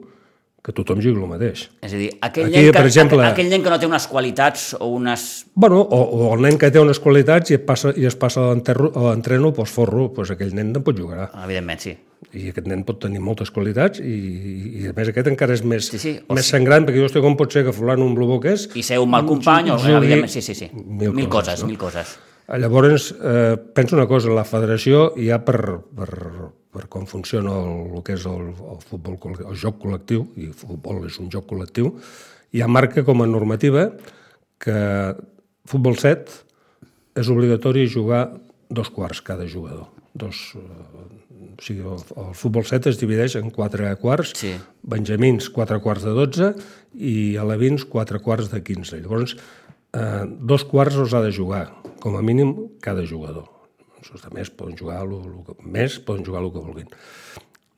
[0.62, 1.70] que tothom jugui el mateix.
[1.80, 4.74] És a dir, aquell, Aquí, nen que, exemple- aquell nen que no té unes qualitats
[4.78, 5.46] o unes...
[5.56, 8.50] Bueno, o, o el nen que té unes qualitats i es passa, i es passa
[8.50, 11.30] a l'entreno, doncs forro, doncs aquell nen no pot jugar.
[11.46, 11.96] Evidentment, sí.
[12.38, 14.16] I aquest nen pot tenir moltes qualitats i,
[14.84, 16.54] i a més aquest encara és més, Sí, sí, o més sí.
[16.54, 18.68] sangrant, perquè jo estic com pot ser que fulano un blubó que és...
[18.78, 20.70] I ser un mal company, o, jugui sí, sí, sí.
[20.74, 21.72] mil Mil, coses, coses, no?
[21.72, 22.18] mil coses.
[22.50, 25.60] Llavors, eh, penso una cosa, la federació ja per,
[25.98, 26.10] per,
[26.74, 30.56] per com funciona el, el que és el, el, futbol, el joc col·lectiu, i el
[30.58, 31.92] futbol és un joc col·lectiu,
[32.56, 33.92] ja marca com a normativa
[34.62, 34.80] que
[35.70, 38.26] futbol 7 és obligatori jugar
[38.70, 39.90] dos quarts cada jugador.
[40.18, 41.29] Dos, eh,
[41.60, 44.54] o sigui, el, el futbol 7 es divideix en quatre quarts, Sí.
[44.82, 46.54] benjamins quatre quarts de 12
[46.96, 49.02] i alevins quatre quarts de 15.
[49.04, 49.36] Llavors,
[49.94, 51.66] eh, dos quarts els ha de jugar,
[52.00, 53.50] com a mínim cada jugador.
[54.00, 56.88] Els altres poden jugar el, el que, més, poden jugar el que vulguin.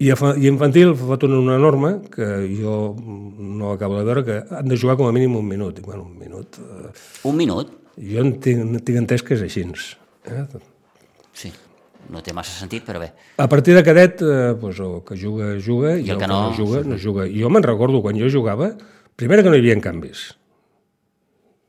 [0.02, 2.26] I, a, i infantil fa una, una norma que
[2.58, 5.78] jo no acabo de veure, que han de jugar com a mínim un minut.
[5.78, 6.58] I, bueno, un minut...
[6.62, 6.94] Eh,
[7.26, 7.74] Un minut?
[7.98, 9.66] jo en tinc, tinc entès que és així.
[10.26, 10.46] Eh?
[11.34, 11.52] Sí.
[12.12, 13.12] No té massa sentit, però bé.
[13.40, 16.42] A partir de cadet, eh, pues, el que juga, juga, i, el el que no,
[16.50, 17.26] no, juga, no juga.
[17.28, 18.74] I jo me'n recordo, quan jo jugava,
[19.16, 20.26] primer que no hi havia canvis.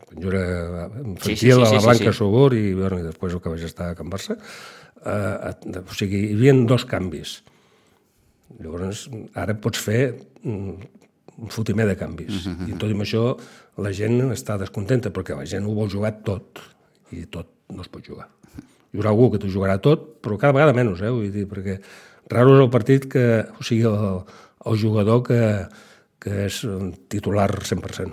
[0.03, 2.19] Quan jo era infantil, Sí, sí, sí, a sí, la sí, Blanca sí.
[2.19, 4.37] Sobor i, bueno, i després el que vaig estar a Can Barça,
[5.07, 7.39] eh, o sigui, hi havia dos canvis.
[8.59, 9.07] Llavors,
[9.39, 10.03] ara pots fer
[10.43, 10.91] mm,
[11.39, 12.45] un fotimer de canvis.
[12.51, 13.25] Mhm, I tot i amb això
[13.81, 16.61] la gent està descontenta perquè la gent ho vol jugar tot
[17.15, 18.29] i tot no es pot jugar.
[18.93, 21.09] Hi haurà algú que t'ho jugarà tot, però cada vegada menys, eh?
[21.13, 21.79] Vull dir, perquè
[22.33, 23.23] raro és el partit que,
[23.59, 24.19] o sigui, el,
[24.69, 25.39] el jugador que,
[26.21, 26.59] que és
[27.13, 28.13] titular 100%.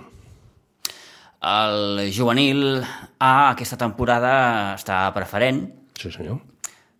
[1.40, 2.82] El juvenil
[3.18, 5.62] A aquesta temporada està preferent,
[6.00, 6.38] Sí, senyor.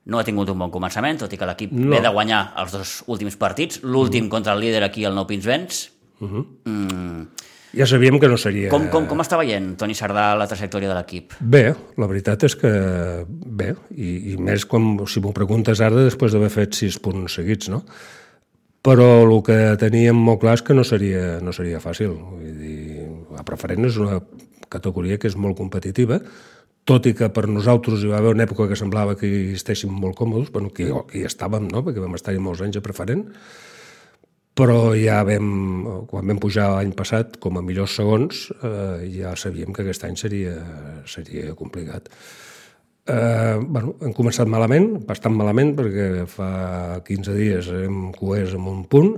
[0.06, 1.90] no ha tingut un bon començament, tot i que l'equip No.
[1.94, 5.90] ve de guanyar els dos últims partits, l'últim contra el líder aquí, el Nou Pinsbens.
[6.20, 7.22] Mm.
[7.76, 8.70] Ja sabíem que no seria...
[8.72, 11.36] Com, com, com està veient Toni Sardà la trajectòria de l'equip?
[11.40, 11.68] Bé,
[12.00, 12.70] la veritat és que
[13.28, 17.70] bé, i, i més com si m'ho preguntes ara després d'haver fet sis punts seguits,
[17.70, 17.84] no?
[18.82, 22.14] Però el que teníem molt clar és que no seria, no seria fàcil.
[22.16, 24.22] Vull dir, la preferent és una
[24.72, 26.20] categoria que és molt competitiva,
[26.88, 29.92] tot i que per nosaltres hi va haver una època que semblava que hi estéssim
[29.92, 31.84] molt còmodes, bueno, que, que hi estàvem, no?
[31.86, 33.26] perquè vam estar-hi molts anys a preferent,
[34.60, 39.72] però ja vam, quan vam pujar l'any passat com a millors segons, eh, ja sabíem
[39.72, 40.52] que aquest any seria,
[41.08, 42.10] seria complicat.
[43.08, 46.50] Eh, bueno, hem començat malament, bastant malament, perquè fa
[47.06, 49.14] 15 dies érem coers amb un punt,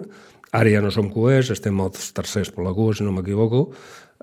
[0.55, 3.64] ara ja no som coers, estem els tercers per la cua, si no m'equivoco,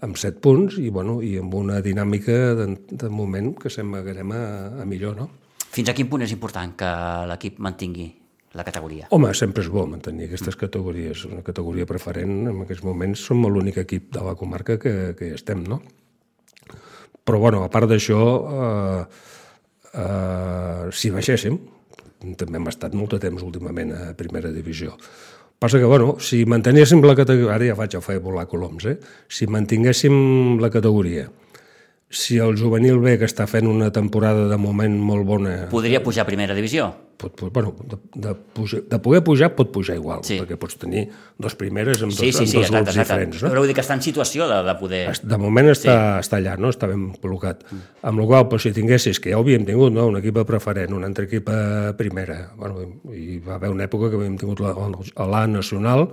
[0.05, 4.15] amb 7 punts i, bueno, i amb una dinàmica de, de moment que sembla que
[4.15, 4.45] anem a,
[4.85, 5.27] a millor, no?
[5.69, 6.95] Fins a quin punt és important que
[7.29, 8.07] l'equip mantingui
[8.57, 9.07] la categoria?
[9.15, 11.25] Home, sempre és bo mantenir aquestes categories.
[11.29, 15.35] Una categoria preferent, en aquests moments som l'únic equip de la comarca que, que hi
[15.37, 15.81] estem, no?
[17.23, 18.21] Però, bueno, a part d'això,
[18.59, 19.01] eh,
[19.93, 21.59] eh, si baixéssim,
[22.39, 24.95] també hem estat molt de temps últimament a primera divisió.
[25.59, 27.53] Passa que, bueno, si mantenéssim la categoria...
[27.57, 28.95] Ara ja faig el fer volar coloms, eh?
[29.27, 31.27] Si mantinguéssim la categoria,
[32.09, 36.23] si el juvenil B, que està fent una temporada de moment molt bona, Podria pujar
[36.23, 36.87] a primera divisió?
[37.19, 40.37] pot, pot, bueno, de, de, pujar, de poder pujar pot pujar igual, Sí.
[40.39, 43.13] perquè pots tenir dos primeres amb dos, Sí, sí, sí, amb dos exacte, grups exacte.
[43.13, 43.43] diferents.
[43.43, 43.49] No?
[43.51, 45.01] Però vull dir que està en situació de, de poder...
[45.21, 46.29] De moment està, sí.
[46.29, 46.69] està allà, no?
[46.71, 47.65] està ben col·locat.
[47.69, 47.81] Mm.
[48.07, 50.07] Amb la qual cosa, si tinguessis, que ja ho havíem tingut, no?
[50.07, 54.15] un equip preferent, un altre equip a primera, bueno, hi va haver una època que
[54.15, 54.73] havíem tingut la-
[55.27, 56.07] l'A nacional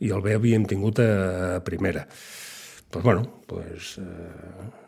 [0.00, 2.06] i el B havíem tingut a primera.
[2.06, 4.82] Doncs, pues, bueno, pues, eh,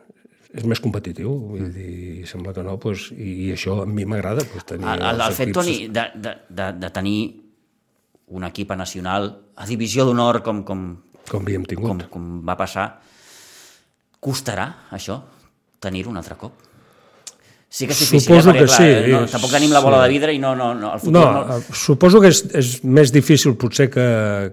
[0.57, 4.43] és més competitiu, vull dir, sembla que no, pues, i, i això a mi m'agrada,
[4.51, 7.19] pues, tenir El, el, el fet, equips- Toni, de, de, de, de tenir
[8.27, 10.87] un equip a nacional a divisió d'honor com, com,
[11.29, 11.87] com havíem tingut.
[11.87, 12.89] com, com va passar,
[14.19, 15.19] costarà això,
[15.83, 16.63] tenir-ho un altre cop?
[17.69, 18.53] Sí que és difícil, Suposo eh?
[18.55, 20.03] perquè que clar, sí, no, tampoc tenim la bola sí.
[20.05, 21.57] de vidre i no, no, no el futur No, no...
[21.57, 24.05] eh, suposo que és, és més difícil potser que,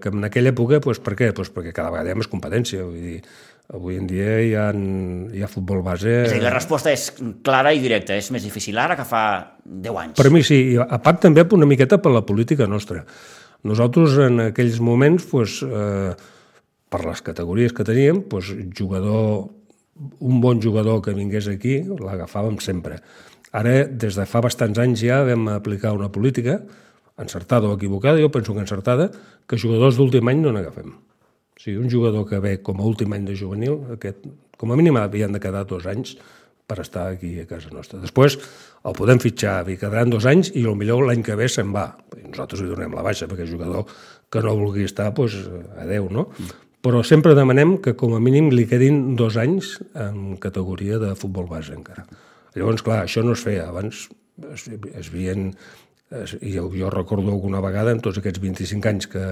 [0.02, 1.28] que en aquella època, doncs per què?
[1.36, 2.82] Pues perquè cada vegada hi ha més competència.
[2.82, 3.20] Vull dir,
[3.72, 6.10] avui en dia hi ha, hi ha futbol base...
[6.26, 7.08] És dir, la resposta és
[7.46, 8.16] clara i directa.
[8.18, 9.24] És més difícil ara que fa
[9.64, 10.18] 10 anys.
[10.20, 13.04] Per mi sí, i a part també una miqueta per la política nostra.
[13.64, 16.12] Nosaltres en aquells moments, pues, eh,
[16.92, 19.48] per les categories que teníem, pues, jugador,
[20.20, 23.00] un bon jugador que vingués aquí l'agafàvem sempre.
[23.54, 26.60] Ara, des de fa bastants anys ja vam aplicar una política,
[27.16, 29.10] encertada o equivocada, jo penso que encertada,
[29.46, 30.92] que jugadors d'últim any no n'agafem.
[31.54, 34.24] O sigui, un jugador que ve com a últim any de juvenil, aquest,
[34.58, 36.16] com a mínim havien de quedar dos anys
[36.66, 38.00] per estar aquí a casa nostra.
[38.02, 38.38] Després
[38.84, 41.90] el podem fitxar, i quedaran dos anys i millor l'any que ve se'n va.
[42.24, 43.86] Nosaltres li donem la baixa, perquè el jugador
[44.32, 45.36] que no vulgui estar, doncs,
[45.80, 46.28] adeu, no?
[46.84, 51.46] Però sempre demanem que com a mínim li quedin dos anys en categoria de futbol
[51.48, 52.04] base encara.
[52.56, 53.68] Llavors, clar, això no es feia.
[53.70, 54.08] Abans
[54.52, 55.52] es, es havien...
[56.14, 59.24] Es, i jo, jo recordo alguna vegada, en tots aquests 25 anys que,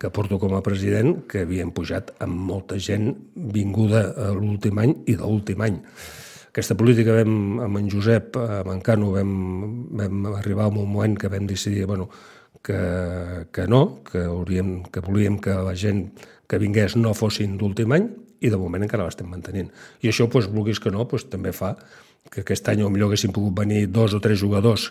[0.00, 4.94] que porto com a president, que havien pujat amb molta gent vinguda a l'últim any
[5.06, 5.80] i de l'últim any.
[6.52, 9.32] Aquesta política vam, amb en Josep, amb en Cano, vam,
[9.96, 12.08] vam arribar a un moment que vam decidir bueno,
[12.64, 12.78] que,
[13.52, 16.06] que no, que, hauríem, que volíem que la gent
[16.48, 18.08] que vingués no fossin d'últim any
[18.40, 19.68] i de moment encara l'estem mantenint.
[20.02, 21.74] I això, doncs, vulguis que no, doncs, també fa
[22.32, 24.90] que aquest any millor haguessin pogut venir dos o tres jugadors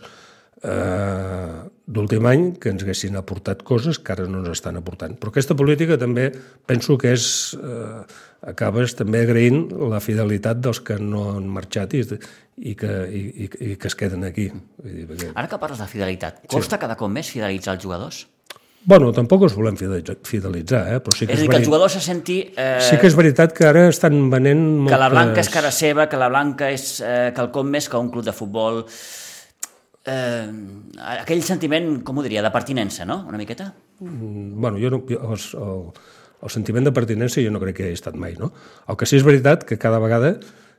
[0.66, 5.14] eh, d'últim any que ens haguessin aportat coses que ara no ens estan aportant.
[5.20, 6.32] Però aquesta política també
[6.66, 7.28] penso que és...
[7.60, 13.24] Eh, acabes també agraint la fidelitat dels que no han marxat i, i, que, i,
[13.48, 14.52] i, que es queden aquí.
[14.84, 15.32] Perquè...
[15.34, 16.82] Ara que parles de fidelitat, costa sí.
[16.84, 18.22] cada cop més fidelitzar els jugadors?
[18.86, 21.02] Bueno, tampoc els volem fidelitzar, eh?
[21.02, 22.38] però sí que és, és dir, que el jugador se senti...
[22.54, 24.94] Eh, sí que és veritat que ara estan venent moltes...
[24.94, 28.14] Que la blanca és cara seva, que la blanca és eh, quelcom més que un
[28.14, 28.84] club de futbol...
[28.86, 29.25] Eh,
[30.06, 33.24] aquell sentiment, com ho diria, de pertinença, no?
[33.30, 33.72] Una miqueta?
[34.00, 35.02] Mm, bueno, jo no...
[35.10, 35.90] Jo, els, el,
[36.46, 38.52] el sentiment de pertinença jo no crec que hi hagi estat mai, no?
[38.92, 40.36] El que sí és veritat que cada vegada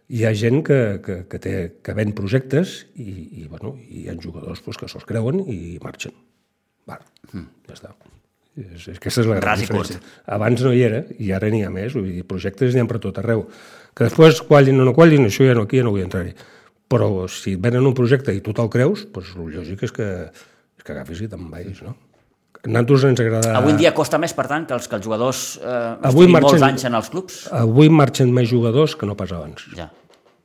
[0.07, 3.11] hi ha gent que, que, que, té, que ven projectes i,
[3.43, 6.15] i, bueno, hi ha jugadors pues, que se'ls creuen i marxen.
[6.87, 7.01] Va,
[7.33, 7.49] mm.
[7.67, 7.95] ja està.
[8.57, 9.99] És, és, aquesta és la gran diferència.
[10.37, 11.97] Abans no hi era i ara n'hi ha més.
[11.97, 13.45] Vull dir, projectes n'hi ha per tot arreu.
[13.97, 16.33] Que després quallin o no quallin, això ja no, aquí ja no vull entrar-hi.
[16.93, 20.11] Però si venen un projecte i tu te'l creus, doncs el lògic és que,
[20.79, 21.97] és que agafis i te'n vagis, no?
[22.67, 23.53] A nosaltres ens agrada...
[23.59, 26.57] Avui en dia costa més, per tant, que els, que els jugadors eh, avui marxen,
[26.57, 27.37] molts anys en els clubs?
[27.55, 29.69] Avui marxen més jugadors que no pas abans.
[29.77, 29.87] Ja.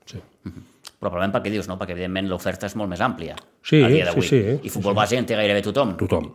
[0.10, 0.18] Sí.
[0.18, 0.64] Uh -huh.
[1.00, 1.78] Probablement perquè dius, no?
[1.78, 4.22] Perquè evidentment l'oferta és molt més àmplia sí, a dia d'avui.
[4.22, 5.96] Sí, sí, I futbol sí, base en té gairebé tothom.
[5.98, 6.32] Tothom.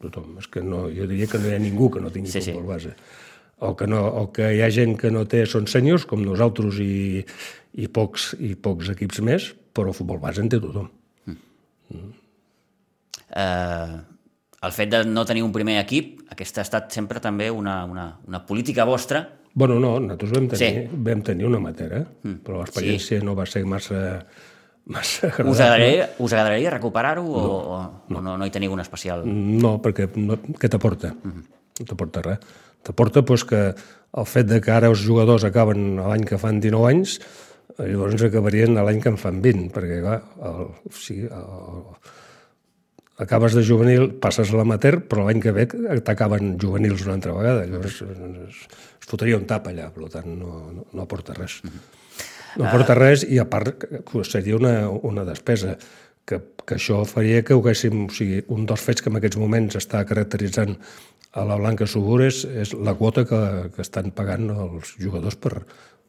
[0.00, 0.38] Tothom.
[0.38, 2.62] És que no, jo diria que no hi ha ningú que no tingui sí, futbol
[2.62, 2.68] sí.
[2.68, 2.94] base.
[3.58, 6.78] O que, no, o que hi ha gent que no té, són senyors, com nosaltres
[6.80, 7.24] i,
[7.74, 10.88] i, pocs, i pocs equips més, però futbol base en té tothom.
[11.26, 11.36] Mm.
[11.94, 12.12] Mm.
[13.30, 13.98] Uh,
[14.66, 18.10] el fet de no tenir un primer equip, aquesta ha estat sempre també una, una,
[18.28, 19.22] una política vostra.
[19.54, 21.02] Bueno, no, nosaltres vam tenir, sí.
[21.08, 22.40] vam tenir una matera, mm.
[22.46, 23.26] però l'experiència sí.
[23.26, 24.02] no va ser massa,
[24.90, 25.54] massa agradable.
[25.54, 27.78] Us agradaria, us agradaria recuperar-ho no, o,
[28.10, 28.18] no.
[28.18, 29.24] o no, no hi teniu un especial...
[29.26, 31.14] No, perquè no, què t'aporta?
[31.14, 31.48] Mm -hmm.
[31.80, 32.38] No t'aporta res.
[32.84, 33.74] T'aporta pues, que
[34.16, 37.20] el fet de que ara els jugadors acaben l'any que fan 19 anys,
[37.86, 40.18] llavors acabarien l'any que en fan 20, perquè clar,
[40.48, 41.84] el, o sigui, el,
[43.20, 45.66] acabes de juvenil, passes a l'amater, però l'any que ve
[46.00, 47.66] t'acaben juvenils una altra vegada.
[47.68, 48.20] Llavors es,
[48.96, 51.60] es fotria un tap allà, per tant no, no, no aporta res.
[52.56, 53.84] No aporta res i a part
[54.26, 55.76] seria una, una despesa
[56.26, 58.06] que, que això faria que ho haguéssim...
[58.08, 60.76] O sigui, un dels fets que en aquests moments està caracteritzant
[61.36, 63.40] a la Blanca Subures és la quota que,
[63.74, 65.60] que estan pagant els jugadors per,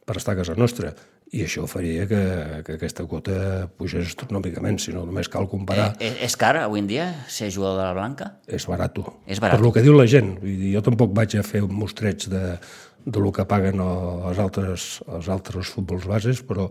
[0.02, 0.96] per estar a casa nostra
[1.32, 2.20] i això faria que,
[2.66, 3.34] que aquesta quota
[3.80, 5.94] pugés astronòmicament, si no només cal comparar...
[5.96, 8.26] Eh, eh, és car avui en dia ser jugador de la Blanca?
[8.44, 9.00] És barat.
[9.24, 9.56] És barat.
[9.56, 10.34] Per lo que diu la gent.
[10.42, 12.42] Vull dir, jo tampoc vaig a fer un mostreig de,
[13.06, 16.68] de lo que paguen els altres, els altres futbols bases, però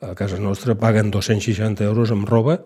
[0.00, 2.60] a casa nostra paguen 260 euros amb roba,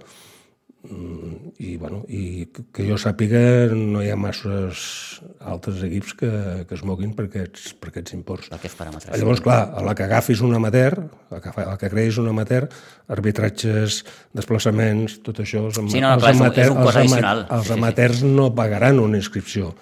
[0.83, 3.41] i, bueno, i que jo sàpiga
[3.77, 6.31] no hi ha masses altres equips que,
[6.65, 8.49] que es moguin per aquests, per aquests imports.
[8.49, 9.13] Per aquests paràmetres.
[9.21, 10.97] Llavors, clar, a la que agafis un amateur,
[11.29, 12.65] a la que, a la que creïs un amateur,
[13.13, 14.01] arbitratges,
[14.37, 15.67] desplaçaments, tot això...
[15.69, 18.35] Els, sí, no, no, clar, amateur, és un, els, ama, els amateurs sí, sí.
[18.41, 19.75] no pagaran una inscripció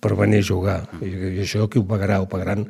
[0.00, 0.80] per venir a jugar.
[1.02, 2.22] I, I això qui ho pagarà?
[2.24, 2.64] Ho pagaran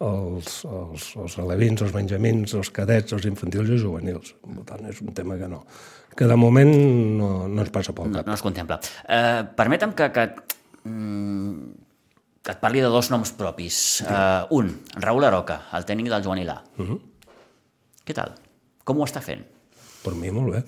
[0.00, 4.32] els, els, els alevins, els benjamins, els cadets, els infantils i els juvenils.
[4.48, 5.60] Per tant, és un tema que no
[6.18, 6.72] que de moment
[7.18, 8.24] no, no ens passa pel cap.
[8.24, 8.80] No, no es contempla.
[9.06, 10.24] Eh, permetem que, que,
[10.82, 11.52] mm,
[12.42, 13.78] que et parli de dos noms propis.
[14.02, 16.58] Uh, un, Raül Aroca, el tècnic del Joan Ilà.
[16.76, 16.90] Uh mhm.
[16.90, 17.34] -huh.
[18.08, 18.34] Què tal?
[18.84, 19.44] Com ho està fent?
[20.02, 20.62] Per mi molt bé.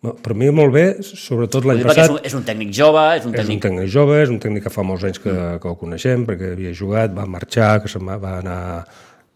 [0.00, 2.04] Per mi molt bé, sobretot l'any passat...
[2.04, 3.50] És un, és un tècnic jove, és un tècnic...
[3.50, 5.58] És un tècnic jove, és un tècnic que fa molts anys que, mm.
[5.60, 8.86] que el coneixem, perquè havia jugat, va marxar, que se'n va, va anar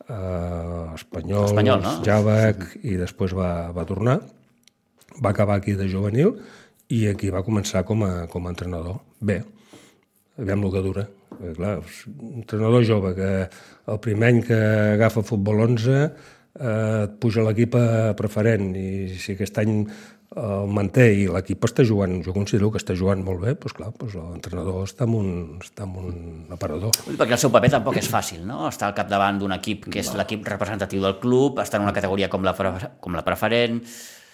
[0.09, 2.03] a Espanyol, Espanyol no?
[2.03, 2.81] Javac, mm.
[2.83, 4.21] i després va, va tornar
[5.23, 6.35] va acabar aquí de juvenil
[6.93, 9.01] i aquí va començar com a, com a entrenador.
[9.21, 9.41] Bé,
[10.39, 11.07] aviam el que dura.
[11.35, 11.75] Perquè, eh, clar,
[12.15, 13.31] un entrenador jove que
[13.93, 14.61] el primer any que
[14.95, 16.05] agafa futbol 11 eh,
[17.05, 19.81] et puja l'equip a preferent i si aquest any
[20.35, 23.93] el manté i l'equip està jugant, jo considero que està jugant molt bé, doncs clar,
[24.01, 25.29] doncs l'entrenador està en un,
[25.63, 26.17] està en un
[26.55, 26.97] aparador.
[27.07, 28.65] Perquè el seu paper tampoc és fàcil, no?
[28.67, 32.31] Està al capdavant d'un equip que és l'equip representatiu del club, està en una categoria
[32.33, 33.79] com la, com la preferent,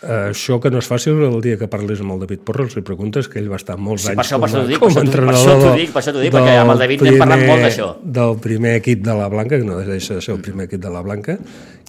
[0.01, 3.28] això que no és fàcil, el dia que parles amb el David Porres li preguntes
[3.28, 5.59] que ell va estar molts sí, anys això, com, a, dic, com a entrenador per
[5.59, 7.90] això dic, per això dic, perquè amb el David primer, n'hem parlat molt d'això.
[8.20, 10.94] Del primer equip de la Blanca, que no deixa de ser el primer equip de
[10.94, 11.36] la Blanca,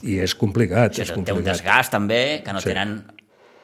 [0.03, 0.97] i és complicat.
[0.97, 1.39] Sí, és complicat.
[1.39, 2.73] Té un desgast també, que no sí.
[2.73, 2.97] tenen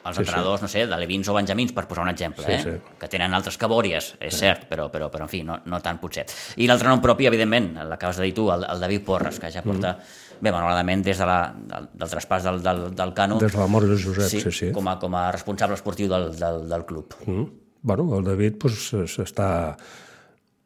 [0.07, 0.67] els entrenadors, sí, sí.
[0.67, 2.61] no sé, de Levins o Benjamins, per posar un exemple, sí, eh?
[2.63, 2.95] sí.
[2.99, 4.39] que tenen altres cabòries, és sí.
[4.45, 6.23] cert, però, però, però en fi, no, no tant potser.
[6.63, 9.65] I l'altre nom propi, evidentment, l'acabes de dir tu, el, el David Porres, que ja
[9.65, 10.26] porta, mm.
[10.41, 11.38] Bé, malauradament, des de la,
[11.73, 13.38] del, del traspàs del, del, del Cano...
[13.41, 14.51] Des de la mort de Josep, sí, sí.
[14.51, 14.71] sí.
[14.75, 17.15] Com, a, com a responsable esportiu del, del, del club.
[17.25, 17.47] Mm.
[17.88, 19.49] Bueno, el David pues, s'està...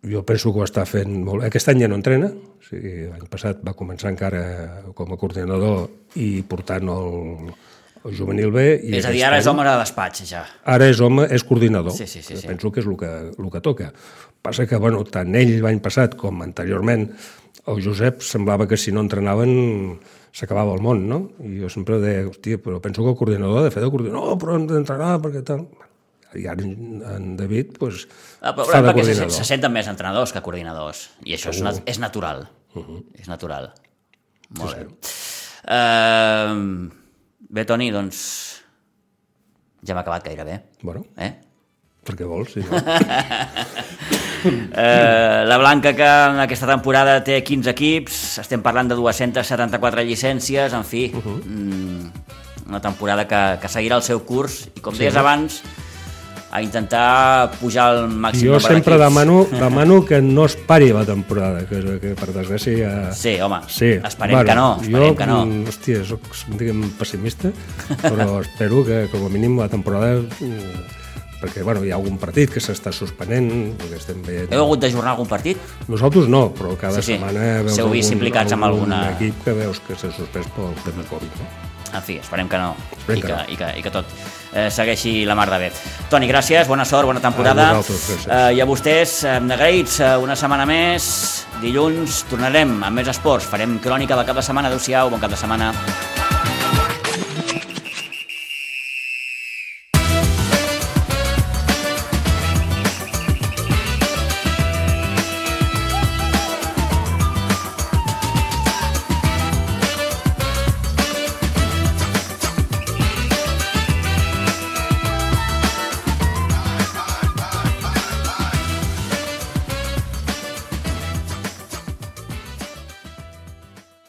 [0.01, 1.43] Jo penso que ho està fent molt...
[1.45, 4.39] Aquest any ja no entrena, o sigui, l'any passat va començar encara
[4.97, 7.51] com a coordinador i portant el,
[8.09, 8.63] el juvenil B...
[8.81, 10.41] I És a dir, ara és any- home de despatx, ja.
[10.65, 11.93] Ara és home, és coordinador.
[11.93, 12.49] Sí, sí, sí, sí.
[12.49, 13.91] Penso que és el que, el que toca.
[14.41, 17.11] Passa que, bueno, tant ell l'any passat com anteriorment,
[17.67, 19.99] el Josep semblava que si no entrenaven
[20.33, 21.19] s'acabava el món, no?
[21.43, 24.29] I jo sempre deia, hòstia, però penso que el coordinador ha de fer de coordinador,
[24.31, 25.65] no, però hem d'entrenar perquè tal...
[26.31, 28.05] I ara en, David, doncs,
[28.39, 29.35] Ah, però, fa de perquè se, coordinador.
[29.35, 31.01] se senten més entrenadors que coordinadors.
[31.27, 32.45] I això és, nat és natural.
[32.79, 33.01] Uh-huh.
[33.19, 33.67] És natural.
[34.55, 34.85] Molt bé.
[35.67, 36.87] Uh,
[37.51, 38.23] bé, Toni, doncs...
[39.83, 40.61] Ja hem acabat gairebé.
[40.85, 41.33] Bueno, Eh?
[42.05, 42.53] per què vols?
[42.55, 42.79] Si no?
[44.43, 50.73] Eh, la Blanca, que en aquesta temporada té 15 equips, estem parlant de 274 llicències,
[50.73, 51.21] en fi, uh.
[51.21, 51.37] -huh.
[51.45, 54.99] mm, una temporada que, que seguirà el seu curs, i com sí.
[55.03, 55.61] deies abans,
[56.51, 61.63] a intentar pujar al màxim jo sempre demano, demano que no es pari la temporada,
[61.65, 63.13] que, que per desgràcia ja...
[63.15, 65.45] Sí, home, Sí, esperem que no, esperem jo, que no.
[65.45, 66.27] mm, Hòstia, soc,
[66.59, 67.53] diguem, pessimista,
[68.01, 70.19] però espero que, com a mínim, la temporada...
[71.41, 73.49] perquè, bueno, hi ha algun partit que s'està suspenent,
[73.81, 74.53] perquè estem veient...
[74.53, 75.57] Heu hagut d'ajornar algun partit?
[75.89, 77.17] Nosaltres no, però cada Sí, sí.
[77.17, 80.73] setmana veus vist algun, implicats amb algun alguna- equip que veus que s'ha suspès pel
[80.85, 81.41] tema Covid.
[81.41, 81.49] No?
[81.91, 82.69] En fi, esperem que no.
[83.01, 83.41] Esperem I, que que, no.
[83.51, 84.05] i, que, I que tot
[84.53, 85.71] eh, segueixi la mar de bé.
[86.09, 87.65] Toni, gràcies, bona sort, bona temporada.
[87.75, 87.81] A.
[87.81, 91.09] Eh, I a vostès, eh, agraïts, eh, una setmana més.
[91.61, 93.43] Dilluns tornarem amb més esports.
[93.51, 94.71] Farem crònica del cap de setmana.
[94.71, 95.73] Adéu-siau, bon cap de setmana.